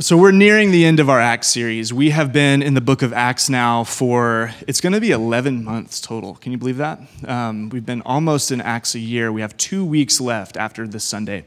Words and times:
So, 0.00 0.16
we're 0.16 0.32
nearing 0.32 0.72
the 0.72 0.84
end 0.84 0.98
of 0.98 1.08
our 1.08 1.20
Acts 1.20 1.46
series. 1.46 1.92
We 1.92 2.10
have 2.10 2.32
been 2.32 2.62
in 2.62 2.74
the 2.74 2.80
book 2.80 3.02
of 3.02 3.12
Acts 3.12 3.48
now 3.48 3.84
for, 3.84 4.52
it's 4.66 4.80
going 4.80 4.92
to 4.92 5.00
be 5.00 5.12
11 5.12 5.62
months 5.62 6.00
total. 6.00 6.34
Can 6.34 6.50
you 6.50 6.58
believe 6.58 6.78
that? 6.78 7.00
Um, 7.24 7.68
we've 7.68 7.86
been 7.86 8.02
almost 8.02 8.50
in 8.50 8.60
Acts 8.60 8.96
a 8.96 8.98
year. 8.98 9.30
We 9.30 9.40
have 9.40 9.56
two 9.56 9.84
weeks 9.84 10.20
left 10.20 10.56
after 10.56 10.88
this 10.88 11.04
Sunday. 11.04 11.44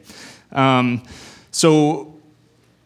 Um, 0.53 1.03
so, 1.51 2.21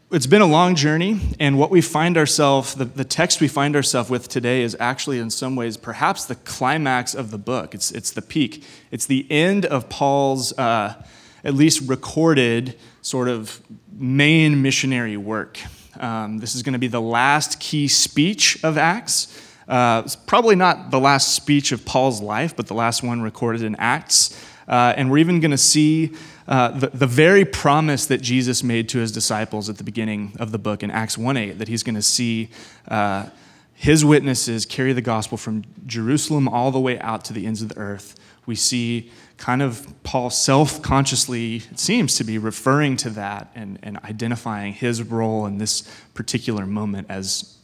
it's 0.09 0.25
been 0.25 0.41
a 0.41 0.47
long 0.47 0.73
journey, 0.73 1.19
and 1.39 1.59
what 1.59 1.69
we 1.69 1.81
find 1.81 2.17
ourselves, 2.17 2.73
the, 2.73 2.85
the 2.85 3.05
text 3.05 3.39
we 3.39 3.47
find 3.47 3.75
ourselves 3.75 4.09
with 4.09 4.29
today 4.29 4.63
is 4.63 4.75
actually, 4.79 5.19
in 5.19 5.29
some 5.29 5.55
ways, 5.55 5.77
perhaps 5.77 6.25
the 6.25 6.37
climax 6.37 7.13
of 7.13 7.29
the 7.29 7.37
book. 7.37 7.75
It's, 7.75 7.91
it's 7.91 8.09
the 8.09 8.23
peak. 8.23 8.63
It's 8.89 9.05
the 9.05 9.27
end 9.29 9.67
of 9.67 9.89
Paul's, 9.89 10.57
uh, 10.57 10.95
at 11.43 11.53
least 11.53 11.87
recorded, 11.87 12.79
sort 13.03 13.27
of 13.27 13.61
main 13.91 14.61
missionary 14.61 15.17
work. 15.17 15.59
Um, 15.99 16.39
this 16.39 16.55
is 16.55 16.63
going 16.63 16.73
to 16.73 16.79
be 16.79 16.87
the 16.87 17.01
last 17.01 17.59
key 17.59 17.87
speech 17.87 18.63
of 18.63 18.77
Acts. 18.77 19.39
Uh, 19.67 20.01
it's 20.05 20.15
probably 20.15 20.55
not 20.55 20.91
the 20.91 20.99
last 20.99 21.35
speech 21.35 21.71
of 21.71 21.85
Paul's 21.85 22.21
life, 22.21 22.55
but 22.55 22.67
the 22.67 22.73
last 22.73 23.03
one 23.03 23.21
recorded 23.21 23.61
in 23.61 23.75
Acts. 23.75 24.37
Uh, 24.67 24.93
and 24.95 25.11
we're 25.11 25.17
even 25.17 25.39
going 25.39 25.51
to 25.51 25.57
see 25.57 26.13
uh, 26.47 26.69
the, 26.69 26.87
the 26.87 27.07
very 27.07 27.45
promise 27.45 28.05
that 28.07 28.21
Jesus 28.21 28.63
made 28.63 28.89
to 28.89 28.99
his 28.99 29.11
disciples 29.11 29.69
at 29.69 29.77
the 29.77 29.83
beginning 29.83 30.33
of 30.39 30.51
the 30.51 30.57
book 30.57 30.83
in 30.83 30.91
Acts 30.91 31.17
1 31.17 31.37
8, 31.37 31.59
that 31.59 31.67
he's 31.67 31.83
going 31.83 31.95
to 31.95 32.01
see 32.01 32.49
uh, 32.87 33.29
his 33.73 34.03
witnesses 34.05 34.65
carry 34.65 34.93
the 34.93 35.01
gospel 35.01 35.37
from 35.37 35.63
Jerusalem 35.85 36.47
all 36.47 36.71
the 36.71 36.79
way 36.79 36.99
out 36.99 37.25
to 37.25 37.33
the 37.33 37.45
ends 37.45 37.61
of 37.61 37.69
the 37.69 37.77
earth. 37.77 38.15
We 38.45 38.55
see 38.55 39.11
kind 39.41 39.63
of 39.63 39.87
Paul 40.03 40.29
self 40.29 40.83
consciously, 40.83 41.63
seems 41.75 42.15
to 42.17 42.23
be 42.23 42.37
referring 42.37 42.95
to 42.97 43.09
that 43.09 43.49
and, 43.55 43.79
and 43.81 43.97
identifying 43.97 44.71
his 44.71 45.01
role 45.01 45.47
in 45.47 45.57
this 45.57 45.81
particular 46.13 46.67
moment 46.67 47.07
as 47.09 47.57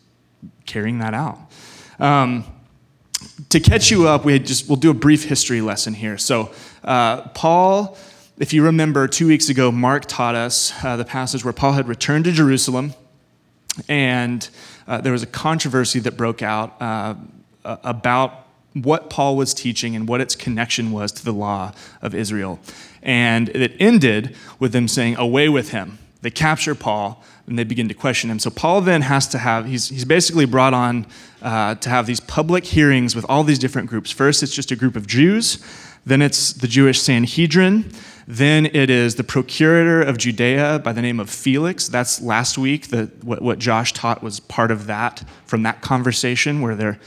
carrying 0.65 0.97
that 0.99 1.13
out. 1.13 1.37
Um, 1.99 2.45
to 3.49 3.59
catch 3.59 3.91
you 3.91 4.07
up, 4.07 4.25
we 4.25 4.39
just 4.39 4.67
we'll 4.67 4.77
do 4.77 4.89
a 4.89 4.95
brief 4.95 5.25
history 5.25 5.61
lesson 5.61 5.93
here. 5.93 6.17
So, 6.17 6.51
uh, 6.83 7.27
Paul, 7.29 7.95
if 8.39 8.53
you 8.53 8.63
remember, 8.63 9.07
two 9.07 9.27
weeks 9.27 9.49
ago, 9.49 9.71
Mark 9.71 10.05
taught 10.07 10.33
us 10.33 10.73
uh, 10.83 10.97
the 10.97 11.05
passage 11.05 11.43
where 11.43 11.53
Paul 11.53 11.73
had 11.73 11.87
returned 11.87 12.25
to 12.25 12.31
Jerusalem, 12.31 12.95
and 13.87 14.49
uh, 14.87 15.01
there 15.01 15.11
was 15.11 15.21
a 15.21 15.27
controversy 15.27 15.99
that 15.99 16.17
broke 16.17 16.41
out 16.41 16.75
uh, 16.81 17.13
about 17.63 18.46
what 18.83 19.09
Paul 19.09 19.35
was 19.35 19.53
teaching 19.53 19.95
and 19.95 20.07
what 20.07 20.21
its 20.21 20.35
connection 20.35 20.91
was 20.91 21.11
to 21.13 21.25
the 21.25 21.33
law 21.33 21.73
of 22.01 22.13
Israel. 22.13 22.59
And 23.01 23.49
it 23.49 23.73
ended 23.79 24.35
with 24.59 24.71
them 24.73 24.87
saying, 24.87 25.15
Away 25.17 25.49
with 25.49 25.69
him. 25.69 25.99
They 26.21 26.31
capture 26.31 26.75
Paul 26.75 27.23
and 27.47 27.57
they 27.57 27.63
begin 27.63 27.87
to 27.87 27.93
question 27.93 28.29
him. 28.29 28.39
So 28.39 28.49
Paul 28.49 28.81
then 28.81 29.01
has 29.03 29.27
to 29.29 29.37
have, 29.37 29.65
he's, 29.65 29.89
he's 29.89 30.05
basically 30.05 30.45
brought 30.45 30.73
on 30.73 31.05
uh, 31.41 31.75
to 31.75 31.89
have 31.89 32.05
these 32.05 32.19
public 32.19 32.65
hearings 32.65 33.15
with 33.15 33.25
all 33.29 33.43
these 33.43 33.59
different 33.59 33.89
groups. 33.89 34.11
First, 34.11 34.43
it's 34.43 34.53
just 34.53 34.71
a 34.71 34.75
group 34.75 34.95
of 34.95 35.07
Jews, 35.07 35.63
then 36.05 36.21
it's 36.21 36.53
the 36.53 36.67
Jewish 36.67 37.01
Sanhedrin. 37.01 37.91
Then 38.29 38.65
it 38.65 38.89
is 38.89 39.15
the 39.15 39.23
procurator 39.23 40.01
of 40.01 40.17
Judea 40.17 40.81
by 40.83 40.91
the 40.91 41.01
name 41.01 41.17
of 41.21 41.29
Felix. 41.29 41.87
That's 41.87 42.21
last 42.21 42.57
week. 42.57 42.89
The, 42.89 43.09
what, 43.21 43.41
what 43.41 43.57
Josh 43.57 43.93
taught 43.93 44.21
was 44.21 44.41
part 44.41 44.69
of 44.69 44.87
that 44.87 45.23
from 45.45 45.63
that 45.63 45.81
conversation 45.81 46.61
where 46.61 46.75
they're 46.75 46.99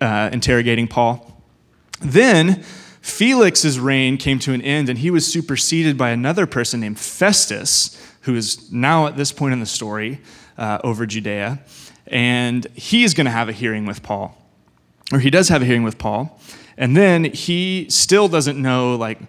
uh, 0.00 0.30
interrogating 0.32 0.88
Paul. 0.88 1.40
Then 2.00 2.64
Felix's 3.00 3.78
reign 3.78 4.16
came 4.16 4.40
to 4.40 4.52
an 4.52 4.62
end, 4.62 4.88
and 4.88 4.98
he 4.98 5.10
was 5.10 5.24
superseded 5.30 5.96
by 5.96 6.10
another 6.10 6.44
person 6.44 6.80
named 6.80 6.98
Festus, 6.98 7.96
who 8.22 8.34
is 8.34 8.72
now 8.72 9.06
at 9.06 9.16
this 9.16 9.30
point 9.30 9.52
in 9.52 9.60
the 9.60 9.66
story 9.66 10.20
uh, 10.58 10.78
over 10.82 11.06
Judea. 11.06 11.60
And 12.08 12.66
he 12.74 13.04
is 13.04 13.14
going 13.14 13.26
to 13.26 13.30
have 13.30 13.48
a 13.48 13.52
hearing 13.52 13.86
with 13.86 14.02
Paul, 14.02 14.36
or 15.12 15.20
he 15.20 15.30
does 15.30 15.48
have 15.50 15.62
a 15.62 15.64
hearing 15.64 15.84
with 15.84 15.98
Paul. 15.98 16.40
And 16.76 16.96
then 16.96 17.24
he 17.24 17.86
still 17.90 18.26
doesn't 18.26 18.60
know, 18.60 18.96
like, 18.96 19.20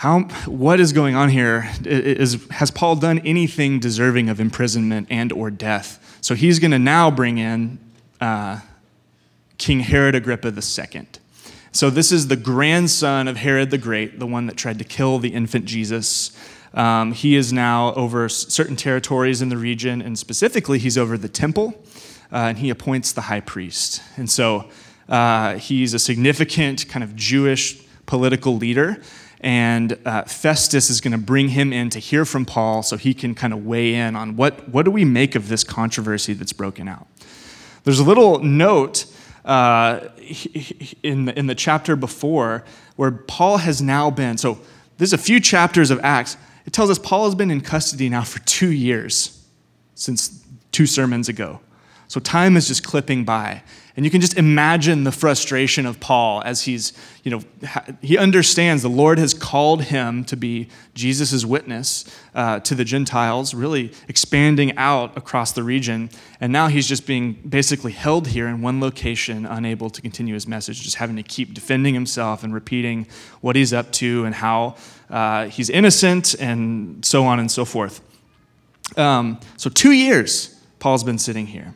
how, 0.00 0.20
what 0.46 0.80
is 0.80 0.94
going 0.94 1.14
on 1.14 1.28
here? 1.28 1.70
Is, 1.84 2.42
has 2.52 2.70
Paul 2.70 2.96
done 2.96 3.18
anything 3.18 3.80
deserving 3.80 4.30
of 4.30 4.40
imprisonment 4.40 5.08
and 5.10 5.30
or 5.30 5.50
death? 5.50 6.18
So 6.22 6.34
he's 6.34 6.58
going 6.58 6.70
to 6.70 6.78
now 6.78 7.10
bring 7.10 7.36
in 7.36 7.78
uh, 8.18 8.60
King 9.58 9.80
Herod 9.80 10.14
Agrippa 10.14 10.54
II. 10.54 11.06
So 11.72 11.90
this 11.90 12.12
is 12.12 12.28
the 12.28 12.36
grandson 12.36 13.28
of 13.28 13.36
Herod 13.36 13.70
the 13.70 13.76
Great, 13.76 14.18
the 14.18 14.26
one 14.26 14.46
that 14.46 14.56
tried 14.56 14.78
to 14.78 14.86
kill 14.86 15.18
the 15.18 15.34
infant 15.34 15.66
Jesus. 15.66 16.34
Um, 16.72 17.12
he 17.12 17.36
is 17.36 17.52
now 17.52 17.92
over 17.92 18.26
certain 18.30 18.76
territories 18.76 19.42
in 19.42 19.50
the 19.50 19.58
region, 19.58 20.00
and 20.00 20.18
specifically, 20.18 20.78
he's 20.78 20.96
over 20.96 21.18
the 21.18 21.28
temple, 21.28 21.74
uh, 22.32 22.36
and 22.36 22.56
he 22.56 22.70
appoints 22.70 23.12
the 23.12 23.20
high 23.20 23.40
priest. 23.40 24.00
And 24.16 24.30
so 24.30 24.70
uh, 25.10 25.56
he's 25.56 25.92
a 25.92 25.98
significant 25.98 26.88
kind 26.88 27.04
of 27.04 27.14
Jewish 27.16 27.86
political 28.06 28.56
leader 28.56 29.02
and 29.40 29.98
uh, 30.04 30.22
Festus 30.24 30.90
is 30.90 31.00
going 31.00 31.12
to 31.12 31.18
bring 31.18 31.48
him 31.48 31.72
in 31.72 31.88
to 31.90 31.98
hear 31.98 32.24
from 32.24 32.44
Paul 32.44 32.82
so 32.82 32.96
he 32.96 33.14
can 33.14 33.34
kind 33.34 33.52
of 33.52 33.64
weigh 33.64 33.94
in 33.94 34.14
on 34.14 34.36
what, 34.36 34.68
what 34.68 34.84
do 34.84 34.90
we 34.90 35.04
make 35.04 35.34
of 35.34 35.48
this 35.48 35.64
controversy 35.64 36.34
that's 36.34 36.52
broken 36.52 36.88
out. 36.88 37.06
There's 37.84 37.98
a 37.98 38.04
little 38.04 38.40
note 38.40 39.06
uh, 39.44 40.08
in, 41.02 41.24
the, 41.24 41.38
in 41.38 41.46
the 41.46 41.54
chapter 41.54 41.96
before 41.96 42.64
where 42.96 43.10
Paul 43.10 43.56
has 43.58 43.80
now 43.80 44.10
been, 44.10 44.36
so 44.36 44.58
there's 44.98 45.14
a 45.14 45.18
few 45.18 45.40
chapters 45.40 45.90
of 45.90 45.98
Acts. 46.02 46.36
It 46.66 46.74
tells 46.74 46.90
us 46.90 46.98
Paul 46.98 47.24
has 47.24 47.34
been 47.34 47.50
in 47.50 47.62
custody 47.62 48.10
now 48.10 48.22
for 48.22 48.40
two 48.40 48.70
years 48.70 49.42
since 49.94 50.44
two 50.72 50.86
sermons 50.86 51.30
ago. 51.30 51.60
So 52.10 52.18
time 52.18 52.56
is 52.56 52.66
just 52.66 52.82
clipping 52.82 53.24
by. 53.24 53.62
And 53.94 54.04
you 54.04 54.10
can 54.10 54.20
just 54.20 54.36
imagine 54.36 55.04
the 55.04 55.12
frustration 55.12 55.86
of 55.86 56.00
Paul 56.00 56.42
as 56.44 56.62
he's, 56.62 56.92
you 57.22 57.30
know, 57.30 57.40
he 58.02 58.18
understands 58.18 58.82
the 58.82 58.88
Lord 58.90 59.20
has 59.20 59.32
called 59.32 59.84
him 59.84 60.24
to 60.24 60.36
be 60.36 60.66
Jesus' 60.92 61.44
witness 61.44 62.04
uh, 62.34 62.58
to 62.60 62.74
the 62.74 62.84
Gentiles, 62.84 63.54
really 63.54 63.92
expanding 64.08 64.76
out 64.76 65.16
across 65.16 65.52
the 65.52 65.62
region. 65.62 66.10
And 66.40 66.52
now 66.52 66.66
he's 66.66 66.88
just 66.88 67.06
being 67.06 67.34
basically 67.48 67.92
held 67.92 68.26
here 68.26 68.48
in 68.48 68.60
one 68.60 68.80
location, 68.80 69.46
unable 69.46 69.88
to 69.90 70.02
continue 70.02 70.34
his 70.34 70.48
message, 70.48 70.82
just 70.82 70.96
having 70.96 71.14
to 71.14 71.22
keep 71.22 71.54
defending 71.54 71.94
himself 71.94 72.42
and 72.42 72.52
repeating 72.52 73.06
what 73.40 73.54
he's 73.54 73.72
up 73.72 73.92
to 73.92 74.24
and 74.24 74.34
how 74.34 74.74
uh, 75.10 75.46
he's 75.46 75.70
innocent 75.70 76.34
and 76.40 77.04
so 77.04 77.22
on 77.22 77.38
and 77.38 77.52
so 77.52 77.64
forth. 77.64 78.00
Um, 78.98 79.38
so, 79.56 79.70
two 79.70 79.92
years, 79.92 80.60
Paul's 80.80 81.04
been 81.04 81.18
sitting 81.18 81.46
here. 81.46 81.74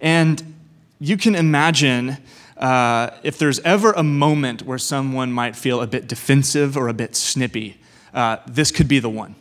And 0.00 0.54
you 0.98 1.16
can 1.16 1.34
imagine 1.34 2.18
uh, 2.56 3.10
if 3.22 3.38
there's 3.38 3.58
ever 3.60 3.92
a 3.92 4.02
moment 4.02 4.62
where 4.62 4.78
someone 4.78 5.32
might 5.32 5.56
feel 5.56 5.80
a 5.80 5.86
bit 5.86 6.06
defensive 6.06 6.76
or 6.76 6.88
a 6.88 6.92
bit 6.92 7.16
snippy, 7.16 7.78
uh, 8.12 8.36
this 8.46 8.70
could 8.70 8.88
be 8.88 8.98
the 8.98 9.08
one. 9.08 9.34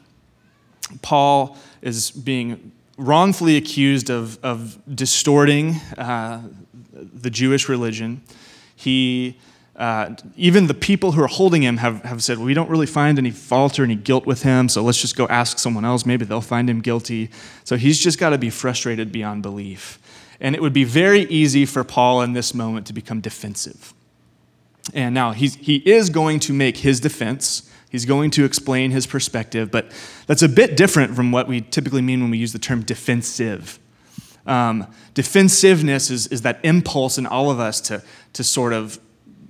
Paul 1.01 1.57
is 1.81 2.11
being 2.11 2.71
wrongfully 2.97 3.57
accused 3.57 4.09
of, 4.09 4.43
of 4.43 4.77
distorting 4.93 5.75
uh, 5.97 6.41
the 6.93 7.29
Jewish 7.29 7.69
religion. 7.69 8.21
He, 8.75 9.37
uh, 9.75 10.15
even 10.35 10.67
the 10.67 10.73
people 10.73 11.13
who 11.13 11.23
are 11.23 11.27
holding 11.27 11.61
him 11.61 11.77
have, 11.77 12.03
have 12.03 12.23
said, 12.23 12.37
well, 12.37 12.45
we 12.45 12.53
don't 12.53 12.69
really 12.69 12.85
find 12.85 13.17
any 13.17 13.31
fault 13.31 13.79
or 13.79 13.83
any 13.83 13.95
guilt 13.95 14.25
with 14.25 14.43
him, 14.43 14.69
so 14.69 14.81
let's 14.81 14.99
just 14.99 15.15
go 15.15 15.27
ask 15.27 15.59
someone 15.59 15.85
else. 15.85 16.05
Maybe 16.05 16.25
they'll 16.25 16.41
find 16.41 16.69
him 16.69 16.81
guilty. 16.81 17.29
So 17.63 17.77
he's 17.77 17.99
just 17.99 18.19
got 18.19 18.29
to 18.29 18.37
be 18.37 18.49
frustrated 18.49 19.11
beyond 19.11 19.43
belief. 19.43 19.99
And 20.41 20.55
it 20.55 20.61
would 20.61 20.73
be 20.73 20.83
very 20.83 21.21
easy 21.23 21.65
for 21.65 21.83
Paul 21.83 22.21
in 22.21 22.33
this 22.33 22.53
moment 22.53 22.87
to 22.87 22.93
become 22.93 23.19
defensive. 23.19 23.93
And 24.93 25.13
now 25.13 25.31
he's, 25.31 25.55
he 25.55 25.77
is 25.77 26.09
going 26.09 26.39
to 26.41 26.53
make 26.53 26.77
his 26.77 26.99
defense. 26.99 27.69
He's 27.89 28.05
going 28.05 28.31
to 28.31 28.45
explain 28.45 28.91
his 28.91 29.07
perspective, 29.07 29.71
but 29.71 29.91
that's 30.27 30.41
a 30.41 30.49
bit 30.49 30.77
different 30.77 31.15
from 31.15 31.31
what 31.31 31.47
we 31.47 31.61
typically 31.61 32.01
mean 32.01 32.21
when 32.21 32.31
we 32.31 32.37
use 32.37 32.53
the 32.53 32.59
term 32.59 32.83
defensive. 32.83 33.79
Um, 34.45 34.87
defensiveness 35.13 36.09
is, 36.09 36.27
is 36.27 36.43
that 36.43 36.59
impulse 36.63 37.17
in 37.17 37.25
all 37.25 37.51
of 37.51 37.59
us 37.59 37.81
to, 37.81 38.03
to 38.33 38.43
sort 38.43 38.73
of 38.73 38.99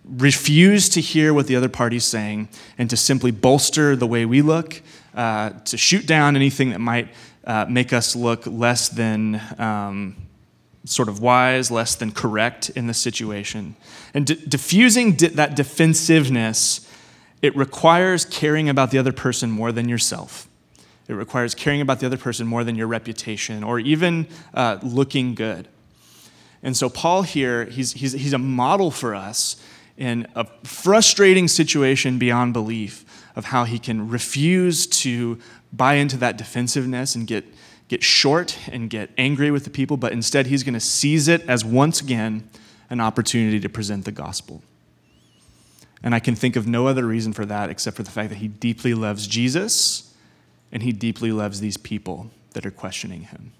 refuse 0.05 0.89
to 0.89 1.01
hear 1.01 1.33
what 1.33 1.47
the 1.47 1.55
other 1.55 1.69
party's 1.69 2.05
saying 2.05 2.49
and 2.77 2.89
to 2.89 2.97
simply 2.97 3.31
bolster 3.31 3.95
the 3.95 4.07
way 4.07 4.25
we 4.25 4.41
look, 4.41 4.81
uh, 5.13 5.51
to 5.65 5.77
shoot 5.77 6.05
down 6.05 6.35
anything 6.35 6.71
that 6.71 6.79
might 6.79 7.09
uh, 7.45 7.65
make 7.69 7.93
us 7.93 8.15
look 8.15 8.45
less 8.47 8.89
than 8.89 9.39
um, 9.57 10.15
sort 10.85 11.09
of 11.09 11.19
wise, 11.19 11.69
less 11.69 11.95
than 11.95 12.11
correct 12.11 12.69
in 12.69 12.87
the 12.87 12.93
situation. 12.93 13.75
And 14.13 14.25
d- 14.25 14.41
diffusing 14.47 15.13
di- 15.13 15.27
that 15.27 15.55
defensiveness, 15.55 16.89
it 17.41 17.55
requires 17.55 18.25
caring 18.25 18.69
about 18.69 18.91
the 18.91 18.97
other 18.97 19.11
person 19.11 19.51
more 19.51 19.71
than 19.71 19.89
yourself. 19.89 20.47
It 21.07 21.13
requires 21.13 21.55
caring 21.55 21.81
about 21.81 21.99
the 21.99 22.05
other 22.05 22.17
person 22.17 22.47
more 22.47 22.63
than 22.63 22.75
your 22.75 22.87
reputation 22.87 23.63
or 23.63 23.79
even 23.79 24.27
uh, 24.53 24.77
looking 24.83 25.35
good. 25.35 25.67
And 26.61 26.75
so, 26.75 26.89
Paul 26.89 27.23
here, 27.23 27.65
he's, 27.65 27.93
he's, 27.93 28.13
he's 28.13 28.33
a 28.33 28.37
model 28.37 28.91
for 28.91 29.15
us 29.15 29.55
in 29.97 30.27
a 30.35 30.45
frustrating 30.63 31.47
situation 31.47 32.19
beyond 32.19 32.53
belief 32.53 33.05
of 33.35 33.45
how 33.45 33.63
he 33.63 33.79
can 33.79 34.09
refuse 34.09 34.87
to 34.87 35.39
buy 35.71 35.95
into 35.95 36.17
that 36.17 36.37
defensiveness 36.37 37.15
and 37.15 37.27
get, 37.27 37.45
get 37.89 38.03
short 38.03 38.57
and 38.71 38.89
get 38.89 39.09
angry 39.17 39.51
with 39.51 39.65
the 39.65 39.69
people, 39.69 39.97
but 39.97 40.13
instead 40.13 40.47
he's 40.47 40.63
going 40.63 40.73
to 40.73 40.79
seize 40.79 41.27
it 41.27 41.41
as 41.49 41.65
once 41.65 41.99
again 41.99 42.49
an 42.89 43.01
opportunity 43.01 43.59
to 43.59 43.67
present 43.67 44.05
the 44.05 44.11
gospel. 44.11 44.63
And 46.01 46.15
I 46.15 46.19
can 46.19 46.35
think 46.35 46.55
of 46.55 46.65
no 46.65 46.87
other 46.87 47.05
reason 47.05 47.33
for 47.33 47.45
that 47.45 47.69
except 47.69 47.97
for 47.97 48.03
the 48.03 48.11
fact 48.11 48.29
that 48.29 48.37
he 48.37 48.47
deeply 48.47 48.93
loves 48.93 49.27
Jesus 49.27 50.15
and 50.71 50.83
he 50.83 50.91
deeply 50.91 51.31
loves 51.31 51.59
these 51.59 51.77
people 51.77 52.31
that 52.51 52.65
are 52.65 52.71
questioning 52.71 53.23
him. 53.23 53.51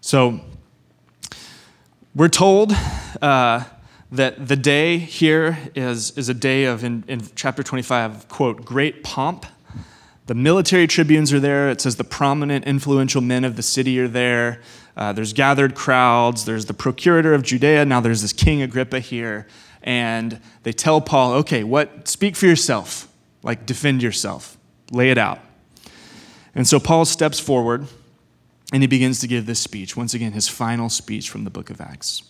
So, 0.00 0.40
we're 2.14 2.28
told 2.28 2.72
uh, 3.22 3.64
that 4.10 4.48
the 4.48 4.56
day 4.56 4.98
here 4.98 5.58
is, 5.76 6.16
is 6.18 6.28
a 6.28 6.34
day 6.34 6.64
of, 6.64 6.82
in, 6.82 7.04
in 7.06 7.22
chapter 7.36 7.62
25, 7.62 8.28
quote, 8.28 8.64
great 8.64 9.04
pomp. 9.04 9.46
The 10.30 10.36
military 10.36 10.86
tribunes 10.86 11.32
are 11.32 11.40
there. 11.40 11.70
It 11.70 11.80
says 11.80 11.96
the 11.96 12.04
prominent, 12.04 12.64
influential 12.64 13.20
men 13.20 13.42
of 13.42 13.56
the 13.56 13.64
city 13.64 13.98
are 13.98 14.06
there. 14.06 14.60
Uh, 14.96 15.12
there's 15.12 15.32
gathered 15.32 15.74
crowds. 15.74 16.44
There's 16.44 16.66
the 16.66 16.72
procurator 16.72 17.34
of 17.34 17.42
Judea. 17.42 17.84
Now 17.84 17.98
there's 17.98 18.22
this 18.22 18.32
King 18.32 18.62
Agrippa 18.62 19.00
here. 19.00 19.48
And 19.82 20.40
they 20.62 20.70
tell 20.70 21.00
Paul, 21.00 21.32
okay, 21.32 21.64
what? 21.64 22.06
Speak 22.06 22.36
for 22.36 22.46
yourself. 22.46 23.08
Like, 23.42 23.66
defend 23.66 24.04
yourself. 24.04 24.56
Lay 24.92 25.10
it 25.10 25.18
out. 25.18 25.40
And 26.54 26.64
so 26.64 26.78
Paul 26.78 27.06
steps 27.06 27.40
forward 27.40 27.88
and 28.72 28.84
he 28.84 28.86
begins 28.86 29.18
to 29.22 29.26
give 29.26 29.46
this 29.46 29.58
speech, 29.58 29.96
once 29.96 30.14
again, 30.14 30.30
his 30.30 30.46
final 30.46 30.88
speech 30.88 31.28
from 31.28 31.42
the 31.42 31.50
book 31.50 31.70
of 31.70 31.80
Acts. 31.80 32.22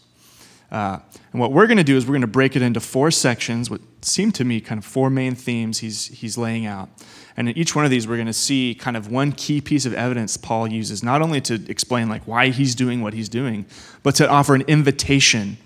Uh, 0.71 0.99
and 1.33 1.41
what 1.41 1.53
we're 1.53 1.67
going 1.67 1.79
to 1.79 1.85
do 1.85 1.97
is 1.97 2.07
we're 2.07 2.13
going 2.13 2.21
to 2.21 2.27
break 2.27 2.55
it 2.55 2.63
into 2.63 2.81
four 2.81 3.11
sections, 3.11 3.69
what 3.69 3.81
seem 4.03 4.31
to 4.33 4.45
me 4.45 4.61
kind 4.61 4.79
of 4.79 4.85
four 4.85 5.11
main 5.11 5.35
themes 5.35 5.79
he's, 5.79 6.07
he's 6.07 6.39
laying 6.39 6.67
out. 6.67 6.89
And 7.37 7.49
in 7.49 7.57
each 7.57 7.75
one 7.75 7.85
of 7.85 7.91
these, 7.91 8.07
we're 8.07 8.17
going 8.17 8.27
to 8.27 8.33
see 8.33 8.75
kind 8.75 8.97
of 8.97 9.11
one 9.11 9.33
key 9.33 9.61
piece 9.61 9.87
of 9.87 9.95
evidence 9.95 10.37
Paul 10.37 10.69
uses, 10.69 11.03
not 11.03 11.23
only 11.23 11.41
to 11.43 11.55
explain 11.69 12.09
like 12.09 12.23
why 12.27 12.49
he's 12.49 12.75
doing 12.75 13.03
what 13.03 13.15
he's 13.15 13.29
doing, 13.29 13.67
but 14.03 14.15
to 14.17 14.29
offer 14.29 14.55
an 14.55 14.63
invitation 14.63 15.57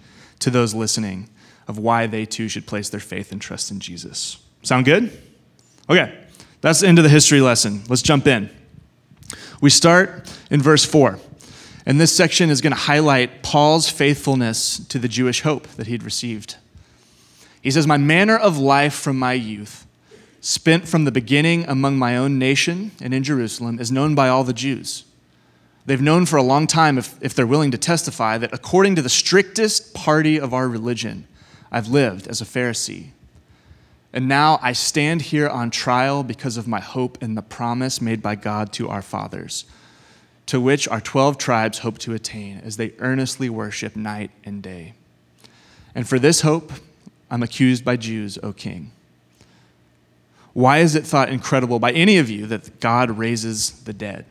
to 0.41 0.51
those 0.51 0.75
listening 0.75 1.29
of 1.67 1.79
why 1.79 2.07
they 2.07 2.27
too 2.27 2.49
should 2.49 2.67
place 2.67 2.89
their 2.89 3.01
faith 3.01 3.33
and 3.33 3.41
trust 3.41 3.71
in 3.71 3.81
Jesus. 3.81 4.39
Sound 4.63 4.85
good? 4.85 5.11
Okay, 5.89 6.19
that's 6.61 6.81
the 6.81 6.89
end 6.89 6.99
of 6.99 7.05
the 7.05 7.11
history 7.11 7.41
lesson. 7.41 7.83
Let's 7.89 8.03
jump 8.03 8.27
in. 8.27 8.51
We 9.61 9.71
start 9.71 10.31
in 10.51 10.61
verse 10.63 10.85
4. 10.85 11.19
And 11.87 12.01
this 12.01 12.17
section 12.17 12.49
is 12.49 12.61
going 12.61 12.73
to 12.73 12.79
highlight 12.79 13.43
Paul's 13.43 13.89
faithfulness 13.91 14.79
to 14.89 14.99
the 14.99 15.09
Jewish 15.09 15.43
hope 15.43 15.69
that 15.69 15.87
he'd 15.87 16.03
received. 16.03 16.57
He 17.61 17.71
says, 17.71 17.87
My 17.87 17.99
manner 17.99 18.37
of 18.37 18.59
life 18.59 18.95
from 18.95 19.19
my 19.19 19.35
youth, 19.35 19.87
spent 20.41 20.89
from 20.89 21.05
the 21.05 21.13
beginning 21.13 21.65
among 21.67 21.99
my 21.99 22.17
own 22.17 22.39
nation 22.39 22.93
and 23.01 23.13
in 23.13 23.23
Jerusalem, 23.23 23.79
is 23.79 23.93
known 23.93 24.15
by 24.15 24.29
all 24.29 24.45
the 24.45 24.53
Jews. 24.53 25.05
They've 25.87 26.01
known 26.01 26.25
for 26.25 26.37
a 26.37 26.43
long 26.43 26.67
time, 26.67 26.97
if, 26.97 27.19
if 27.21 27.35
they're 27.35 27.47
willing 27.47 27.71
to 27.73 27.79
testify, 27.79 28.39
that 28.39 28.55
according 28.55 28.97
to 28.97 29.03
the 29.03 29.11
strictest 29.11 29.93
party 29.93 30.41
of 30.41 30.55
our 30.55 30.67
religion, 30.67 31.27
I've 31.71 31.89
lived 31.89 32.27
as 32.27 32.41
a 32.41 32.47
Pharisee. 32.47 33.09
And 34.11 34.27
now 34.27 34.59
I 34.63 34.73
stand 34.73 35.23
here 35.23 35.49
on 35.49 35.71
trial 35.71 36.23
because 36.23 36.57
of 36.57 36.69
my 36.69 36.81
hope 36.81 37.23
in 37.23 37.35
the 37.35 37.43
promise 37.43 38.01
made 38.01 38.23
by 38.23 38.37
God 38.37 38.73
to 38.75 38.89
our 38.89 39.03
fathers 39.03 39.67
to 40.47 40.61
which 40.61 40.87
our 40.89 41.01
12 41.01 41.39
tribes 41.39 41.79
hope 41.79 41.99
to 41.99 42.15
attain 42.15 42.61
as 42.65 42.77
they 42.77 42.93
earnestly 42.99 43.49
worship 43.49 43.97
night 43.97 44.31
and 44.45 44.63
day. 44.63 44.95
And 45.95 46.09
for 46.09 46.19
this 46.19 46.43
hope, 46.43 46.73
I'm 47.31 47.43
accused 47.43 47.85
by 47.85 47.97
Jews, 47.97 48.39
O 48.43 48.53
king. 48.53 48.93
Why 50.53 50.79
is 50.79 50.95
it 50.95 51.07
thought 51.07 51.31
incredible 51.31 51.79
by 51.79 51.93
any 51.93 52.19
of 52.19 52.31
you 52.31 52.47
that 52.47 52.81
God 52.81 53.11
raises 53.11 53.71
the 53.85 53.93
dead? 53.93 54.27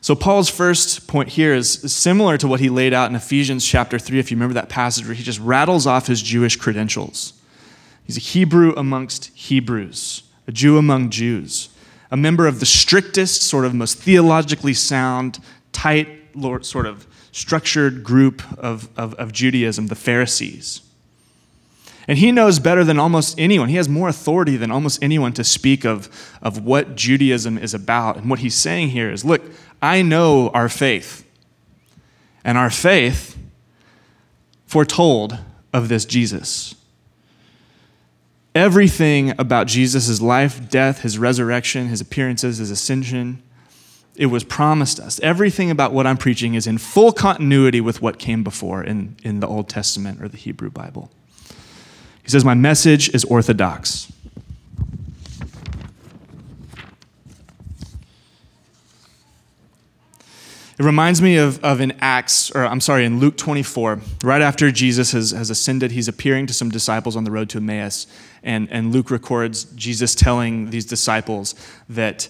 So, 0.00 0.14
Paul's 0.14 0.48
first 0.48 1.08
point 1.08 1.30
here 1.30 1.54
is 1.54 1.92
similar 1.92 2.38
to 2.38 2.46
what 2.46 2.60
he 2.60 2.68
laid 2.68 2.92
out 2.92 3.10
in 3.10 3.16
Ephesians 3.16 3.64
chapter 3.64 3.98
3, 3.98 4.18
if 4.18 4.30
you 4.30 4.36
remember 4.36 4.54
that 4.54 4.68
passage 4.68 5.06
where 5.06 5.14
he 5.14 5.24
just 5.24 5.40
rattles 5.40 5.86
off 5.86 6.06
his 6.06 6.22
Jewish 6.22 6.56
credentials. 6.56 7.32
He's 8.04 8.16
a 8.16 8.20
Hebrew 8.20 8.74
amongst 8.76 9.26
Hebrews, 9.34 10.22
a 10.46 10.52
Jew 10.52 10.78
among 10.78 11.10
Jews 11.10 11.70
a 12.10 12.16
member 12.16 12.46
of 12.46 12.60
the 12.60 12.66
strictest, 12.66 13.42
sort 13.42 13.64
of 13.64 13.74
most 13.74 13.98
theologically 13.98 14.74
sound, 14.74 15.38
tight, 15.72 16.08
sort 16.62 16.86
of 16.86 17.06
structured 17.32 18.02
group 18.02 18.42
of, 18.58 18.88
of, 18.96 19.14
of, 19.14 19.32
Judaism, 19.32 19.88
the 19.88 19.94
Pharisees. 19.94 20.80
And 22.06 22.16
he 22.16 22.32
knows 22.32 22.58
better 22.58 22.84
than 22.84 22.98
almost 22.98 23.38
anyone. 23.38 23.68
He 23.68 23.76
has 23.76 23.88
more 23.88 24.08
authority 24.08 24.56
than 24.56 24.70
almost 24.70 25.02
anyone 25.02 25.34
to 25.34 25.44
speak 25.44 25.84
of, 25.84 26.08
of 26.40 26.64
what 26.64 26.96
Judaism 26.96 27.58
is 27.58 27.74
about. 27.74 28.16
And 28.16 28.30
what 28.30 28.38
he's 28.38 28.54
saying 28.54 28.88
here 28.90 29.10
is 29.12 29.24
look, 29.24 29.42
I 29.82 30.00
know 30.02 30.48
our 30.50 30.68
faith. 30.68 31.26
And 32.44 32.56
our 32.56 32.70
faith 32.70 33.36
foretold 34.66 35.38
of 35.72 35.88
this 35.88 36.06
Jesus. 36.06 36.74
Everything 38.54 39.38
about 39.38 39.66
Jesus' 39.66 40.20
life, 40.20 40.68
death, 40.70 41.02
his 41.02 41.18
resurrection, 41.18 41.88
his 41.88 42.00
appearances, 42.00 42.58
his 42.58 42.70
ascension, 42.70 43.42
it 44.16 44.26
was 44.26 44.42
promised 44.42 44.98
us. 44.98 45.20
Everything 45.20 45.70
about 45.70 45.92
what 45.92 46.06
I'm 46.06 46.16
preaching 46.16 46.54
is 46.54 46.66
in 46.66 46.78
full 46.78 47.12
continuity 47.12 47.80
with 47.80 48.02
what 48.02 48.18
came 48.18 48.42
before 48.42 48.82
in, 48.82 49.16
in 49.22 49.40
the 49.40 49.46
Old 49.46 49.68
Testament 49.68 50.20
or 50.20 50.28
the 50.28 50.36
Hebrew 50.36 50.70
Bible. 50.70 51.10
He 52.24 52.30
says, 52.30 52.44
My 52.44 52.54
message 52.54 53.14
is 53.14 53.24
orthodox. 53.24 54.12
It 60.78 60.84
reminds 60.84 61.20
me 61.20 61.38
of, 61.38 61.62
of 61.64 61.80
in 61.80 61.92
Acts, 62.00 62.52
or 62.52 62.64
I'm 62.64 62.80
sorry, 62.80 63.04
in 63.04 63.18
Luke 63.18 63.36
24, 63.36 64.00
right 64.22 64.40
after 64.40 64.70
Jesus 64.70 65.10
has, 65.10 65.32
has 65.32 65.50
ascended, 65.50 65.90
he's 65.90 66.06
appearing 66.06 66.46
to 66.46 66.54
some 66.54 66.70
disciples 66.70 67.16
on 67.16 67.24
the 67.24 67.32
road 67.32 67.50
to 67.50 67.58
Emmaus. 67.58 68.06
And, 68.44 68.68
and 68.70 68.92
Luke 68.92 69.10
records 69.10 69.64
Jesus 69.64 70.14
telling 70.14 70.70
these 70.70 70.84
disciples 70.84 71.56
that, 71.88 72.28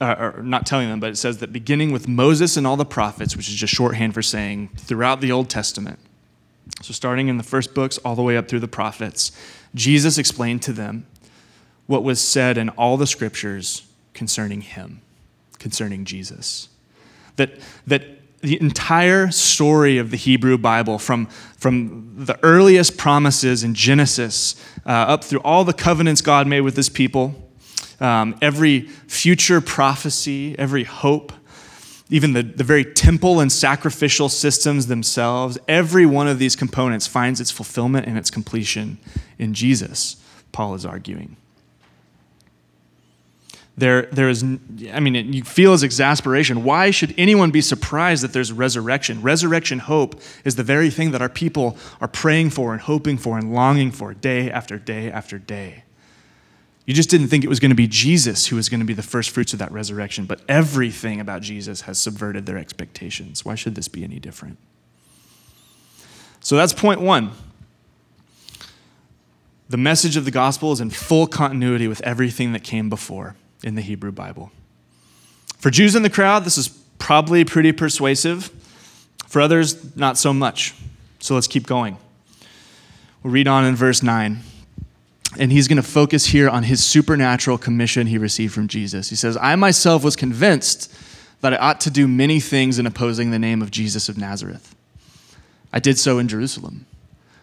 uh, 0.00 0.14
or 0.16 0.42
not 0.44 0.64
telling 0.64 0.88
them, 0.90 1.00
but 1.00 1.10
it 1.10 1.16
says 1.16 1.38
that 1.38 1.52
beginning 1.52 1.90
with 1.90 2.06
Moses 2.06 2.56
and 2.56 2.68
all 2.68 2.76
the 2.76 2.84
prophets, 2.84 3.36
which 3.36 3.48
is 3.48 3.56
just 3.56 3.74
shorthand 3.74 4.14
for 4.14 4.22
saying 4.22 4.68
throughout 4.76 5.20
the 5.20 5.32
Old 5.32 5.50
Testament, 5.50 5.98
so 6.82 6.92
starting 6.92 7.26
in 7.26 7.36
the 7.36 7.42
first 7.42 7.74
books 7.74 7.98
all 7.98 8.14
the 8.14 8.22
way 8.22 8.36
up 8.36 8.46
through 8.46 8.60
the 8.60 8.68
prophets, 8.68 9.32
Jesus 9.74 10.18
explained 10.18 10.62
to 10.62 10.72
them 10.72 11.04
what 11.86 12.04
was 12.04 12.20
said 12.20 12.58
in 12.58 12.68
all 12.70 12.96
the 12.96 13.08
scriptures 13.08 13.88
concerning 14.14 14.60
him, 14.60 15.00
concerning 15.58 16.04
Jesus. 16.04 16.68
That, 17.36 17.52
that 17.86 18.02
the 18.42 18.60
entire 18.60 19.30
story 19.30 19.98
of 19.98 20.10
the 20.10 20.16
Hebrew 20.16 20.58
Bible, 20.58 20.98
from, 20.98 21.26
from 21.56 22.12
the 22.16 22.38
earliest 22.42 22.98
promises 22.98 23.62
in 23.62 23.74
Genesis 23.74 24.56
uh, 24.84 24.90
up 24.90 25.24
through 25.24 25.40
all 25.40 25.64
the 25.64 25.72
covenants 25.72 26.20
God 26.20 26.46
made 26.46 26.62
with 26.62 26.76
his 26.76 26.88
people, 26.88 27.34
um, 28.00 28.36
every 28.42 28.80
future 29.06 29.60
prophecy, 29.60 30.56
every 30.58 30.82
hope, 30.82 31.32
even 32.10 32.32
the, 32.32 32.42
the 32.42 32.64
very 32.64 32.84
temple 32.84 33.38
and 33.38 33.50
sacrificial 33.50 34.28
systems 34.28 34.88
themselves, 34.88 35.56
every 35.68 36.04
one 36.04 36.26
of 36.26 36.40
these 36.40 36.56
components 36.56 37.06
finds 37.06 37.40
its 37.40 37.52
fulfillment 37.52 38.06
and 38.06 38.18
its 38.18 38.30
completion 38.30 38.98
in 39.38 39.54
Jesus, 39.54 40.16
Paul 40.50 40.74
is 40.74 40.84
arguing 40.84 41.36
there, 43.76 44.02
there 44.02 44.28
is, 44.28 44.44
I 44.92 45.00
mean, 45.00 45.32
you 45.32 45.44
feel 45.44 45.72
his 45.72 45.82
exasperation. 45.82 46.62
Why 46.62 46.90
should 46.90 47.14
anyone 47.16 47.50
be 47.50 47.62
surprised 47.62 48.22
that 48.22 48.34
there's 48.34 48.52
resurrection? 48.52 49.22
Resurrection 49.22 49.78
hope 49.78 50.20
is 50.44 50.56
the 50.56 50.62
very 50.62 50.90
thing 50.90 51.12
that 51.12 51.22
our 51.22 51.30
people 51.30 51.78
are 52.00 52.08
praying 52.08 52.50
for 52.50 52.72
and 52.72 52.82
hoping 52.82 53.16
for 53.16 53.38
and 53.38 53.54
longing 53.54 53.90
for 53.90 54.12
day 54.12 54.50
after 54.50 54.78
day 54.78 55.10
after 55.10 55.38
day. 55.38 55.84
You 56.84 56.92
just 56.92 57.08
didn't 57.08 57.28
think 57.28 57.44
it 57.44 57.48
was 57.48 57.60
going 57.60 57.70
to 57.70 57.76
be 57.76 57.86
Jesus 57.86 58.48
who 58.48 58.56
was 58.56 58.68
going 58.68 58.80
to 58.80 58.86
be 58.86 58.92
the 58.92 59.02
first 59.02 59.30
fruits 59.30 59.52
of 59.54 59.58
that 59.60 59.72
resurrection, 59.72 60.26
but 60.26 60.42
everything 60.48 61.20
about 61.20 61.40
Jesus 61.40 61.82
has 61.82 61.98
subverted 61.98 62.44
their 62.44 62.58
expectations. 62.58 63.44
Why 63.44 63.54
should 63.54 63.74
this 63.74 63.88
be 63.88 64.04
any 64.04 64.18
different? 64.18 64.58
So 66.40 66.56
that's 66.56 66.74
point 66.74 67.00
one. 67.00 67.30
The 69.70 69.76
message 69.78 70.18
of 70.18 70.26
the 70.26 70.30
gospel 70.30 70.72
is 70.72 70.80
in 70.80 70.90
full 70.90 71.26
continuity 71.26 71.88
with 71.88 72.02
everything 72.02 72.52
that 72.52 72.62
came 72.64 72.90
before 72.90 73.36
in 73.62 73.74
the 73.74 73.82
Hebrew 73.82 74.12
Bible. 74.12 74.50
For 75.58 75.70
Jews 75.70 75.94
in 75.94 76.02
the 76.02 76.10
crowd, 76.10 76.44
this 76.44 76.58
is 76.58 76.68
probably 76.98 77.44
pretty 77.44 77.72
persuasive. 77.72 78.50
For 79.26 79.40
others, 79.40 79.96
not 79.96 80.18
so 80.18 80.32
much. 80.32 80.74
So 81.20 81.34
let's 81.34 81.46
keep 81.46 81.66
going. 81.66 81.96
We'll 83.22 83.32
read 83.32 83.48
on 83.48 83.64
in 83.64 83.76
verse 83.76 84.02
9. 84.02 84.38
And 85.38 85.52
he's 85.52 85.68
going 85.68 85.76
to 85.76 85.82
focus 85.82 86.26
here 86.26 86.48
on 86.48 86.64
his 86.64 86.84
supernatural 86.84 87.56
commission 87.56 88.06
he 88.06 88.18
received 88.18 88.52
from 88.52 88.68
Jesus. 88.68 89.08
He 89.08 89.16
says, 89.16 89.38
I 89.40 89.56
myself 89.56 90.04
was 90.04 90.16
convinced 90.16 90.92
that 91.40 91.54
I 91.54 91.56
ought 91.56 91.80
to 91.82 91.90
do 91.90 92.06
many 92.06 92.40
things 92.40 92.78
in 92.78 92.86
opposing 92.86 93.30
the 93.30 93.38
name 93.38 93.62
of 93.62 93.70
Jesus 93.70 94.08
of 94.08 94.18
Nazareth. 94.18 94.74
I 95.72 95.80
did 95.80 95.98
so 95.98 96.18
in 96.18 96.28
Jerusalem. 96.28 96.86